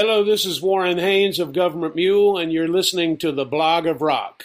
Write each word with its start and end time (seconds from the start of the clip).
Hello, 0.00 0.22
this 0.22 0.46
is 0.46 0.62
Warren 0.62 0.98
Haynes 0.98 1.40
of 1.40 1.52
Government 1.52 1.96
Mule, 1.96 2.38
and 2.38 2.52
you're 2.52 2.68
listening 2.68 3.16
to 3.16 3.32
the 3.32 3.44
Blog 3.44 3.84
of 3.84 4.00
Rock. 4.00 4.44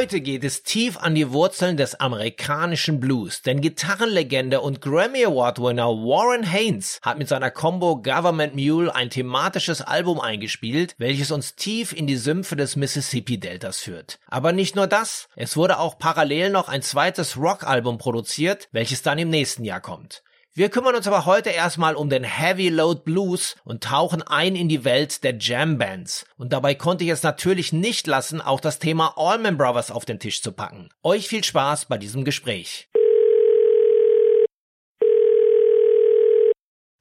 Heute 0.00 0.22
geht 0.22 0.44
es 0.44 0.62
tief 0.62 0.96
an 0.96 1.14
die 1.14 1.30
Wurzeln 1.30 1.76
des 1.76 2.00
amerikanischen 2.00 3.00
Blues, 3.00 3.42
denn 3.42 3.60
Gitarrenlegende 3.60 4.62
und 4.62 4.80
Grammy 4.80 5.26
Award 5.26 5.58
Winner 5.58 5.88
Warren 5.88 6.50
Haynes 6.50 7.00
hat 7.02 7.18
mit 7.18 7.28
seiner 7.28 7.50
Combo 7.50 8.00
Government 8.00 8.54
Mule 8.54 8.94
ein 8.94 9.10
thematisches 9.10 9.82
Album 9.82 10.18
eingespielt, 10.18 10.94
welches 10.96 11.30
uns 11.30 11.54
tief 11.54 11.92
in 11.92 12.06
die 12.06 12.16
Sümpfe 12.16 12.56
des 12.56 12.76
Mississippi 12.76 13.36
Deltas 13.36 13.80
führt. 13.80 14.18
Aber 14.26 14.52
nicht 14.52 14.74
nur 14.74 14.86
das, 14.86 15.28
es 15.36 15.54
wurde 15.58 15.78
auch 15.78 15.98
parallel 15.98 16.48
noch 16.48 16.70
ein 16.70 16.80
zweites 16.80 17.36
Rockalbum 17.36 17.98
produziert, 17.98 18.70
welches 18.72 19.02
dann 19.02 19.18
im 19.18 19.28
nächsten 19.28 19.66
Jahr 19.66 19.82
kommt. 19.82 20.22
Wir 20.52 20.68
kümmern 20.68 20.96
uns 20.96 21.06
aber 21.06 21.26
heute 21.26 21.50
erstmal 21.50 21.94
um 21.94 22.10
den 22.10 22.24
Heavy 22.24 22.70
Load 22.70 23.02
Blues 23.04 23.54
und 23.62 23.84
tauchen 23.84 24.20
ein 24.20 24.56
in 24.56 24.68
die 24.68 24.84
Welt 24.84 25.22
der 25.22 25.36
Jam 25.38 25.78
Bands. 25.78 26.26
Und 26.36 26.52
dabei 26.52 26.74
konnte 26.74 27.04
ich 27.04 27.10
es 27.10 27.22
natürlich 27.22 27.72
nicht 27.72 28.08
lassen, 28.08 28.40
auch 28.40 28.58
das 28.58 28.80
Thema 28.80 29.14
Allman 29.16 29.56
Brothers 29.56 29.92
auf 29.92 30.04
den 30.04 30.18
Tisch 30.18 30.42
zu 30.42 30.50
packen. 30.50 30.88
Euch 31.04 31.28
viel 31.28 31.44
Spaß 31.44 31.84
bei 31.84 31.98
diesem 31.98 32.24
Gespräch. 32.24 32.88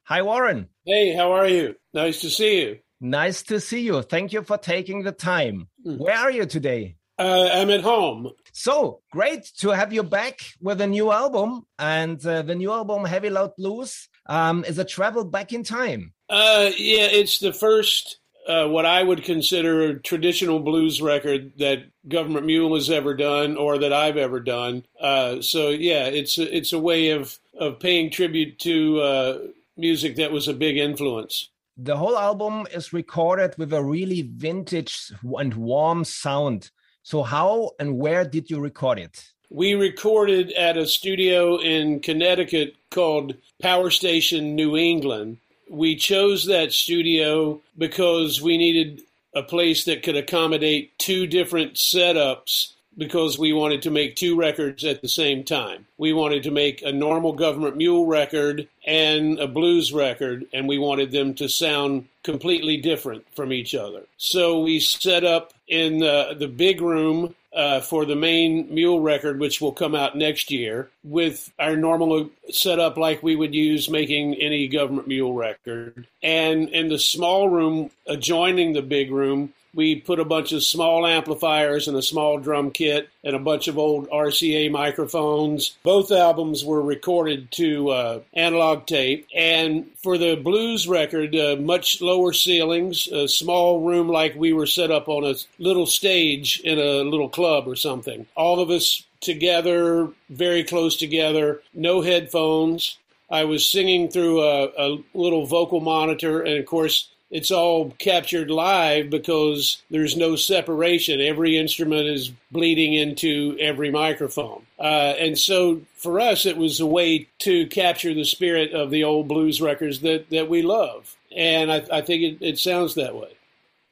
Hi 0.05 0.23
Warren. 0.23 0.69
Hey, 0.85 1.15
how 1.17 1.33
are 1.33 1.47
you? 1.47 1.73
Nice 1.91 2.19
to 2.19 2.29
see 2.29 2.63
you. 2.63 2.75
Nice 2.99 3.43
to 3.45 3.59
see 3.59 3.81
you. 3.81 4.03
Thank 4.03 4.31
you 4.31 4.43
for 4.43 4.61
taking 4.61 5.03
the 5.03 5.11
time. 5.11 5.69
Where 5.83 6.19
are 6.19 6.31
you 6.31 6.45
today? 6.45 6.98
Uh, 7.19 7.49
I'm 7.51 7.69
at 7.69 7.81
home. 7.81 8.31
So 8.53 9.01
great 9.11 9.43
to 9.57 9.69
have 9.69 9.91
you 9.91 10.03
back 10.03 10.39
with 10.61 10.79
a 10.79 10.87
new 10.87 11.11
album, 11.11 11.67
and 11.77 12.25
uh, 12.25 12.43
the 12.43 12.55
new 12.55 12.71
album 12.71 13.03
"Heavy 13.03 13.29
Load 13.29 13.51
Blues" 13.57 14.07
um, 14.27 14.63
is 14.63 14.79
a 14.79 14.85
travel 14.85 15.25
back 15.25 15.51
in 15.51 15.63
time. 15.63 16.13
Uh, 16.29 16.71
yeah, 16.77 17.07
it's 17.11 17.39
the 17.39 17.51
first 17.51 18.19
uh, 18.47 18.67
what 18.67 18.85
I 18.85 19.03
would 19.03 19.23
consider 19.23 19.81
a 19.81 19.99
traditional 19.99 20.59
blues 20.59 21.01
record 21.01 21.51
that 21.57 21.83
Government 22.07 22.45
Mule 22.45 22.73
has 22.75 22.89
ever 22.89 23.13
done 23.13 23.57
or 23.57 23.77
that 23.79 23.91
I've 23.91 24.17
ever 24.17 24.39
done. 24.39 24.85
Uh, 24.99 25.41
so 25.41 25.69
yeah, 25.69 26.05
it's 26.05 26.37
a, 26.37 26.55
it's 26.55 26.71
a 26.71 26.79
way 26.79 27.09
of 27.09 27.37
of 27.59 27.81
paying 27.81 28.09
tribute 28.09 28.59
to 28.59 29.01
uh, 29.01 29.37
music 29.75 30.15
that 30.15 30.31
was 30.31 30.47
a 30.47 30.53
big 30.53 30.77
influence. 30.77 31.49
The 31.75 31.97
whole 31.97 32.17
album 32.17 32.65
is 32.73 32.91
recorded 32.91 33.55
with 33.57 33.71
a 33.73 33.83
really 33.83 34.21
vintage 34.21 35.11
and 35.23 35.53
warm 35.53 36.03
sound. 36.05 36.71
So, 37.03 37.23
how 37.23 37.71
and 37.79 37.97
where 37.97 38.25
did 38.25 38.49
you 38.49 38.59
record 38.59 38.99
it? 38.99 39.31
We 39.49 39.73
recorded 39.73 40.51
at 40.53 40.77
a 40.77 40.85
studio 40.85 41.57
in 41.57 42.01
Connecticut 42.01 42.75
called 42.91 43.35
Power 43.61 43.89
Station 43.89 44.55
New 44.55 44.77
England. 44.77 45.37
We 45.69 45.95
chose 45.95 46.45
that 46.45 46.71
studio 46.71 47.61
because 47.77 48.41
we 48.41 48.57
needed 48.57 49.01
a 49.33 49.43
place 49.43 49.85
that 49.85 50.03
could 50.03 50.15
accommodate 50.15 50.97
two 50.99 51.25
different 51.27 51.75
setups 51.75 52.73
because 52.97 53.39
we 53.39 53.53
wanted 53.53 53.83
to 53.83 53.91
make 53.91 54.15
two 54.15 54.35
records 54.35 54.83
at 54.83 55.01
the 55.01 55.07
same 55.07 55.43
time. 55.43 55.85
We 55.97 56.13
wanted 56.13 56.43
to 56.43 56.51
make 56.51 56.81
a 56.81 56.91
normal 56.91 57.33
government 57.33 57.77
mule 57.77 58.05
record 58.05 58.67
and 58.85 59.39
a 59.39 59.47
blues 59.47 59.93
record, 59.93 60.45
and 60.53 60.67
we 60.67 60.77
wanted 60.77 61.11
them 61.11 61.33
to 61.35 61.47
sound 61.47 62.07
completely 62.23 62.77
different 62.77 63.25
from 63.35 63.53
each 63.53 63.73
other. 63.73 64.03
So 64.17 64.59
we 64.61 64.79
set 64.79 65.23
up 65.23 65.53
in 65.67 65.99
the, 65.99 66.35
the 66.37 66.47
big 66.47 66.81
room 66.81 67.35
uh, 67.53 67.79
for 67.79 68.05
the 68.05 68.15
main 68.15 68.73
mule 68.73 68.99
record, 68.99 69.39
which 69.39 69.59
will 69.59 69.71
come 69.71 69.95
out 69.95 70.15
next 70.15 70.51
year, 70.51 70.89
with 71.03 71.51
our 71.57 71.75
normal 71.75 72.29
setup 72.51 72.97
like 72.97 73.23
we 73.23 73.35
would 73.35 73.55
use 73.55 73.89
making 73.89 74.35
any 74.35 74.67
government 74.67 75.07
mule 75.07 75.33
record. 75.33 76.05
And 76.21 76.69
in 76.69 76.89
the 76.89 76.99
small 76.99 77.49
room 77.49 77.89
adjoining 78.05 78.73
the 78.73 78.81
big 78.81 79.11
room, 79.11 79.53
we 79.73 79.95
put 79.95 80.19
a 80.19 80.25
bunch 80.25 80.51
of 80.51 80.63
small 80.63 81.05
amplifiers 81.05 81.87
and 81.87 81.95
a 81.97 82.01
small 82.01 82.37
drum 82.37 82.71
kit 82.71 83.09
and 83.23 83.35
a 83.35 83.39
bunch 83.39 83.67
of 83.67 83.77
old 83.77 84.09
RCA 84.09 84.71
microphones. 84.71 85.77
Both 85.83 86.11
albums 86.11 86.65
were 86.65 86.81
recorded 86.81 87.51
to 87.53 87.89
uh, 87.89 88.19
analog 88.33 88.85
tape. 88.85 89.27
And 89.35 89.87
for 90.01 90.17
the 90.17 90.35
blues 90.35 90.87
record, 90.87 91.35
uh, 91.35 91.57
much 91.57 92.01
lower 92.01 92.33
ceilings, 92.33 93.07
a 93.07 93.27
small 93.27 93.81
room 93.81 94.07
like 94.07 94.35
we 94.35 94.53
were 94.53 94.65
set 94.67 94.91
up 94.91 95.07
on 95.07 95.23
a 95.23 95.35
little 95.57 95.85
stage 95.85 96.59
in 96.61 96.79
a 96.79 97.03
little 97.03 97.29
club 97.29 97.67
or 97.67 97.75
something. 97.75 98.25
All 98.35 98.59
of 98.59 98.69
us 98.69 99.03
together, 99.21 100.09
very 100.29 100.63
close 100.63 100.95
together, 100.95 101.61
no 101.73 102.01
headphones. 102.01 102.97
I 103.29 103.43
was 103.43 103.69
singing 103.69 104.09
through 104.09 104.41
a, 104.41 104.65
a 104.77 104.97
little 105.13 105.45
vocal 105.45 105.81
monitor, 105.81 106.41
and 106.41 106.57
of 106.57 106.65
course, 106.65 107.09
it's 107.31 107.51
all 107.51 107.91
captured 107.99 108.49
live 108.49 109.09
because 109.09 109.81
there's 109.91 110.17
no 110.17 110.35
separation. 110.35 111.21
Every 111.21 111.57
instrument 111.57 112.07
is 112.07 112.31
bleeding 112.51 112.93
into 112.93 113.55
every 113.59 113.91
microphone. 113.91 114.65
Uh, 114.79 115.13
and 115.19 115.37
so 115.37 115.81
for 115.95 116.19
us, 116.19 116.45
it 116.45 116.57
was 116.57 116.79
a 116.79 116.85
way 116.85 117.27
to 117.39 117.67
capture 117.67 118.13
the 118.13 118.25
spirit 118.25 118.73
of 118.73 118.89
the 118.89 119.03
old 119.03 119.27
blues 119.27 119.61
records 119.61 120.01
that, 120.01 120.29
that 120.31 120.49
we 120.49 120.61
love. 120.61 121.15
And 121.35 121.71
I, 121.71 121.83
I 121.91 122.01
think 122.01 122.23
it, 122.23 122.37
it 122.41 122.59
sounds 122.59 122.95
that 122.95 123.15
way. 123.15 123.29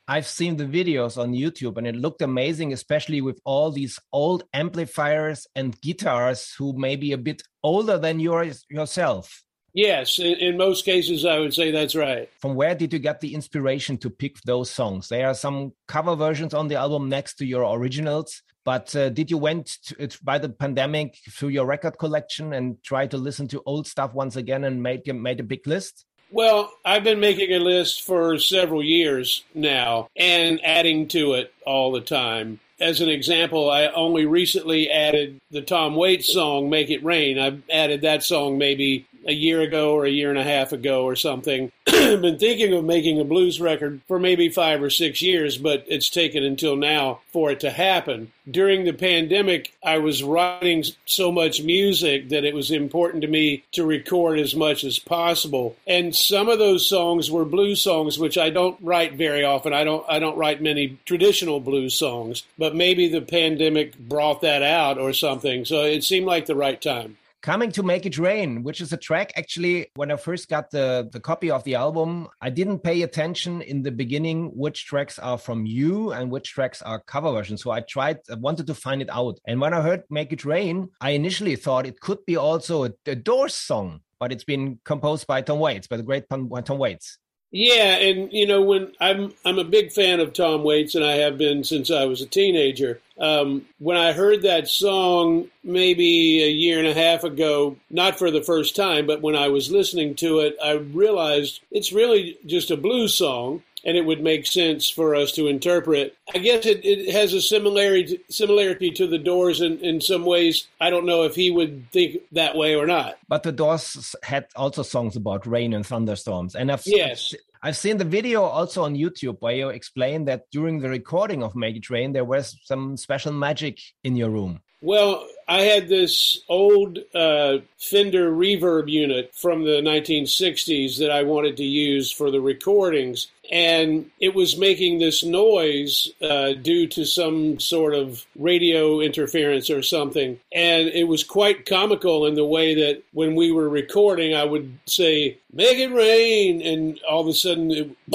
I've 0.10 0.26
seen 0.26 0.56
the 0.56 0.64
videos 0.64 1.18
on 1.22 1.34
YouTube 1.34 1.78
and 1.78 1.86
it 1.86 1.96
looked 1.96 2.22
amazing, 2.22 2.72
especially 2.72 3.20
with 3.20 3.42
all 3.44 3.72
these 3.72 4.00
old 4.14 4.46
amplifiers 4.54 5.46
and 5.54 5.80
guitars 5.82 6.54
who 6.58 6.74
may 6.78 6.96
be 6.96 7.12
a 7.12 7.18
bit 7.18 7.44
older 7.62 7.98
than 7.98 8.22
yours 8.22 8.66
yourself. 8.70 9.44
Yes, 9.78 10.18
in, 10.18 10.34
in, 10.38 10.58
most 10.58 10.86
cases, 10.86 11.24
I 11.24 11.38
would 11.38 11.54
say 11.54 11.70
that's 11.70 11.94
right. 11.94 12.28
From 12.42 12.56
where 12.56 12.74
did 12.74 12.94
you 12.94 12.98
get 12.98 13.22
the 13.22 13.36
inspiration 13.36 14.00
to 14.00 14.10
pick 14.10 14.42
those 14.42 14.72
songs? 14.72 15.08
There 15.08 15.28
are 15.28 15.36
some 15.36 15.72
cover 15.88 16.16
versions 16.16 16.56
on 16.56 16.68
the 16.68 16.78
album 16.78 17.10
next 17.10 17.36
to 17.36 17.46
your 17.46 17.62
originals, 17.78 18.42
but 18.66 18.96
uh, 18.96 19.10
did 19.10 19.30
you 19.30 19.38
went 19.38 19.68
to, 19.84 20.10
by 20.24 20.40
the 20.40 20.50
pandemic 20.50 21.20
through 21.30 21.50
your 21.50 21.68
record 21.68 22.00
collection 22.00 22.54
and 22.54 22.82
try 22.82 23.06
to 23.06 23.18
listen 23.18 23.48
to 23.50 23.62
old 23.68 23.86
stuff 23.86 24.16
once 24.16 24.36
again 24.36 24.64
and 24.64 24.82
made 24.82 25.06
made 25.14 25.40
a 25.40 25.44
big 25.44 25.68
list? 25.68 26.06
Well, 26.32 26.74
I've 26.84 27.04
been 27.04 27.20
making 27.20 27.54
a 27.54 27.60
list 27.60 28.02
for 28.02 28.40
several 28.40 28.84
years 28.84 29.44
now 29.54 30.08
and 30.16 30.60
adding 30.66 31.08
to 31.10 31.34
it 31.34 31.54
all 31.68 31.92
the 31.92 32.02
time. 32.02 32.60
As 32.80 33.00
an 33.00 33.10
example, 33.10 33.70
I 33.70 33.88
only 33.88 34.26
recently 34.26 34.90
added 34.90 35.40
the 35.52 35.62
Tom 35.62 35.96
Waits 35.96 36.34
song 36.34 36.72
"Make 36.72 36.90
It 36.90 37.04
Rain." 37.04 37.38
I've 37.38 37.62
added 37.72 38.02
that 38.02 38.24
song 38.24 38.58
maybe 38.58 39.06
a 39.28 39.34
year 39.34 39.62
ago 39.62 39.94
or 39.94 40.06
a 40.06 40.10
year 40.10 40.30
and 40.30 40.40
a 40.40 40.44
half 40.44 40.72
ago 40.72 41.04
or 41.04 41.16
something. 41.16 41.72
I've 41.88 42.22
been 42.22 42.40
thinking 42.40 42.74
of 42.74 42.86
making 42.86 43.20
a 43.20 43.24
blues 43.24 43.60
record 43.60 44.02
for 44.08 44.20
maybe 44.20 44.50
five 44.50 44.82
or 44.82 44.90
six 44.90 45.22
years, 45.22 45.58
but 45.58 45.84
it's 45.88 46.10
taken 46.10 46.44
until 46.44 46.76
now 46.76 47.20
for 47.34 47.52
it 47.52 47.60
to 47.62 47.72
happen. 47.72 48.32
During 48.50 48.86
the 48.86 48.94
pandemic, 48.94 49.74
I 49.84 49.98
was 49.98 50.24
writing 50.24 50.86
so 51.06 51.32
much 51.32 51.62
music 51.62 52.30
that 52.30 52.46
it 52.46 52.54
was 52.54 52.72
important 52.72 53.24
to 53.24 53.28
me 53.28 53.66
to 53.74 53.86
record 53.86 54.40
as 54.40 54.56
much 54.56 54.86
as 54.86 55.00
possible. 55.00 55.76
And 55.86 56.16
some 56.16 56.48
of 56.48 56.60
those 56.60 56.88
songs 56.88 57.30
were 57.30 57.46
blues 57.46 57.82
songs, 57.82 58.18
which 58.18 58.38
I 58.38 58.50
don't 58.50 58.78
write 58.82 59.16
very 59.16 59.44
often. 59.44 59.74
I 59.74 59.84
don't 59.84 60.06
I 60.08 60.20
don't 60.20 60.38
write 60.38 60.62
many 60.62 60.98
traditional 61.06 61.60
blues 61.60 61.98
songs, 61.98 62.44
but 62.58 62.76
maybe 62.76 63.10
the 63.10 63.22
pandemic 63.22 63.98
brought 63.98 64.42
that 64.42 64.64
out 64.64 64.98
or 64.98 65.12
something. 65.12 65.66
So 65.66 65.84
it 65.84 66.04
seemed 66.04 66.26
like 66.26 66.46
the 66.46 66.56
right 66.56 66.82
time. 66.82 67.18
Coming 67.48 67.72
to 67.72 67.82
Make 67.82 68.06
It 68.06 68.18
Rain, 68.18 68.62
which 68.62 68.82
is 68.82 68.92
a 68.92 68.98
track 68.98 69.32
actually, 69.38 69.90
when 69.96 70.12
I 70.12 70.18
first 70.18 70.50
got 70.50 70.70
the, 70.70 71.08
the 71.14 71.22
copy 71.22 71.50
of 71.50 71.64
the 71.64 71.76
album, 71.76 72.28
I 72.42 72.50
didn't 72.50 72.80
pay 72.80 73.04
attention 73.04 73.62
in 73.62 73.84
the 73.84 73.90
beginning 73.90 74.48
which 74.48 74.86
tracks 74.86 75.18
are 75.18 75.38
from 75.38 75.66
you 75.66 76.12
and 76.12 76.30
which 76.30 76.52
tracks 76.52 76.82
are 76.82 77.00
cover 77.00 77.32
versions. 77.32 77.64
So 77.64 77.72
I 77.72 77.80
tried, 77.80 78.20
I 78.30 78.36
wanted 78.36 78.68
to 78.68 78.74
find 78.74 79.02
it 79.02 79.10
out. 79.10 79.40
And 79.48 79.62
when 79.62 79.74
I 79.74 79.80
heard 79.80 80.04
Make 80.10 80.34
It 80.34 80.44
Rain, 80.44 80.90
I 81.00 81.12
initially 81.12 81.56
thought 81.56 81.86
it 81.86 82.02
could 82.02 82.18
be 82.26 82.36
also 82.36 82.84
a, 82.84 82.92
a 83.06 83.16
Doors 83.16 83.54
song, 83.54 84.02
but 84.20 84.34
it's 84.34 84.44
been 84.44 84.82
composed 84.84 85.26
by 85.26 85.42
Tom 85.42 85.60
Waits, 85.60 85.88
by 85.88 85.96
the 85.96 86.04
great 86.04 86.28
Tom, 86.30 86.50
Tom 86.66 86.80
Waits. 86.80 87.18
Yeah, 87.52 87.96
and 87.96 88.32
you 88.34 88.46
know 88.46 88.62
when 88.62 88.92
I'm 89.00 89.34
I'm 89.46 89.58
a 89.58 89.64
big 89.64 89.94
fan 89.94 90.20
of 90.20 90.34
Tom 90.34 90.64
Waits, 90.64 90.96
and 90.96 91.06
I 91.06 91.14
have 91.18 91.38
been 91.38 91.64
since 91.64 91.90
I 91.90 92.04
was 92.06 92.22
a 92.22 92.26
teenager. 92.26 93.00
Um, 93.18 93.66
when 93.80 93.96
I 93.96 94.12
heard 94.12 94.42
that 94.42 94.68
song 94.68 95.48
maybe 95.64 96.44
a 96.44 96.50
year 96.50 96.78
and 96.78 96.88
a 96.88 96.94
half 96.94 97.24
ago, 97.24 97.78
not 97.90 98.20
for 98.20 98.32
the 98.32 98.44
first 98.44 98.76
time, 98.76 99.08
but 99.08 99.22
when 99.22 99.36
I 99.36 99.48
was 99.48 99.72
listening 99.72 100.16
to 100.16 100.40
it, 100.40 100.56
I 100.62 100.74
realized 100.74 101.62
it's 101.72 101.94
really 101.94 102.38
just 102.46 102.70
a 102.70 102.78
blues 102.78 103.14
song 103.14 103.64
and 103.88 103.96
it 103.96 104.06
would 104.06 104.22
make 104.22 104.46
sense 104.46 104.90
for 104.90 105.16
us 105.16 105.32
to 105.32 105.48
interpret. 105.48 106.16
I 106.36 106.40
guess 106.40 106.66
it, 106.66 106.84
it 106.84 107.12
has 107.14 107.34
a 107.34 107.42
similarity 107.42 108.20
similarity 108.30 108.92
to 108.92 109.08
the 109.08 109.18
Doors 109.18 109.62
in, 109.62 109.80
in 109.80 110.02
some 110.02 110.26
ways. 110.26 110.68
I 110.82 110.90
don't 110.90 111.06
know 111.06 111.24
if 111.24 111.36
he 111.36 111.50
would 111.50 111.90
think 111.92 112.18
that 112.34 112.56
way 112.56 112.76
or 112.76 112.86
not. 112.86 113.18
But 113.30 113.44
the 113.44 113.54
Doors 113.54 114.14
had 114.22 114.48
also 114.56 114.84
songs 114.84 115.16
about 115.16 115.48
rain 115.48 115.74
and 115.74 115.86
thunderstorms, 115.86 116.56
and 116.56 116.72
I've 116.72 116.84
yes. 116.86 117.34
I've 117.64 117.78
seen 117.78 117.98
the 117.98 118.06
video 118.06 118.44
also 118.44 118.84
on 118.84 118.96
YouTube 118.96 119.38
where 119.40 119.56
you 119.56 119.70
explain 119.70 120.26
that 120.26 120.44
during 120.52 120.80
the 120.80 120.90
recording 120.90 121.42
of 121.42 121.56
Make 121.56 121.76
It 121.76 121.90
Rain, 121.90 122.14
there 122.14 122.26
was 122.26 122.60
some 122.64 122.98
special 122.98 123.34
magic 123.34 123.80
in 124.04 124.16
your 124.16 124.30
room. 124.30 124.62
Well, 124.82 125.28
I 125.48 125.62
had 125.62 125.88
this 125.88 126.42
old 126.48 127.00
uh, 127.16 127.60
Fender 127.78 128.32
reverb 128.32 128.90
unit 128.90 129.34
from 129.34 129.64
the 129.64 129.82
1960s 129.82 131.00
that 131.00 131.10
I 131.10 131.24
wanted 131.24 131.58
to 131.58 131.64
use 131.64 132.12
for 132.12 132.30
the 132.30 132.42
recordings 132.42 133.28
and 133.50 134.10
it 134.20 134.36
was 134.36 134.58
making 134.58 135.00
this 135.00 135.24
noise 135.24 136.10
uh, 136.22 136.54
due 136.54 136.88
to 136.88 137.06
some 137.06 137.60
sort 137.60 137.94
of 137.94 138.26
radio 138.38 139.00
interference 139.00 139.70
or 139.70 139.82
something. 139.82 140.40
And 140.52 140.88
it 140.90 141.06
was 141.06 141.24
quite 141.24 141.66
comical 141.66 142.26
in 142.26 142.36
the 142.36 142.46
way 142.46 142.76
that 142.76 143.04
when 143.14 143.36
we 143.36 143.52
were 143.52 143.70
recording, 143.70 144.34
I 144.34 144.44
would 144.44 144.78
say, 144.86 145.38
"Make 145.54 145.78
it 145.78 145.94
rain," 145.94 146.62
and 146.62 147.00
all 147.10 147.22
of 147.22 147.28
a 147.28 147.34
sudden, 147.34 147.72
it, 147.72 147.90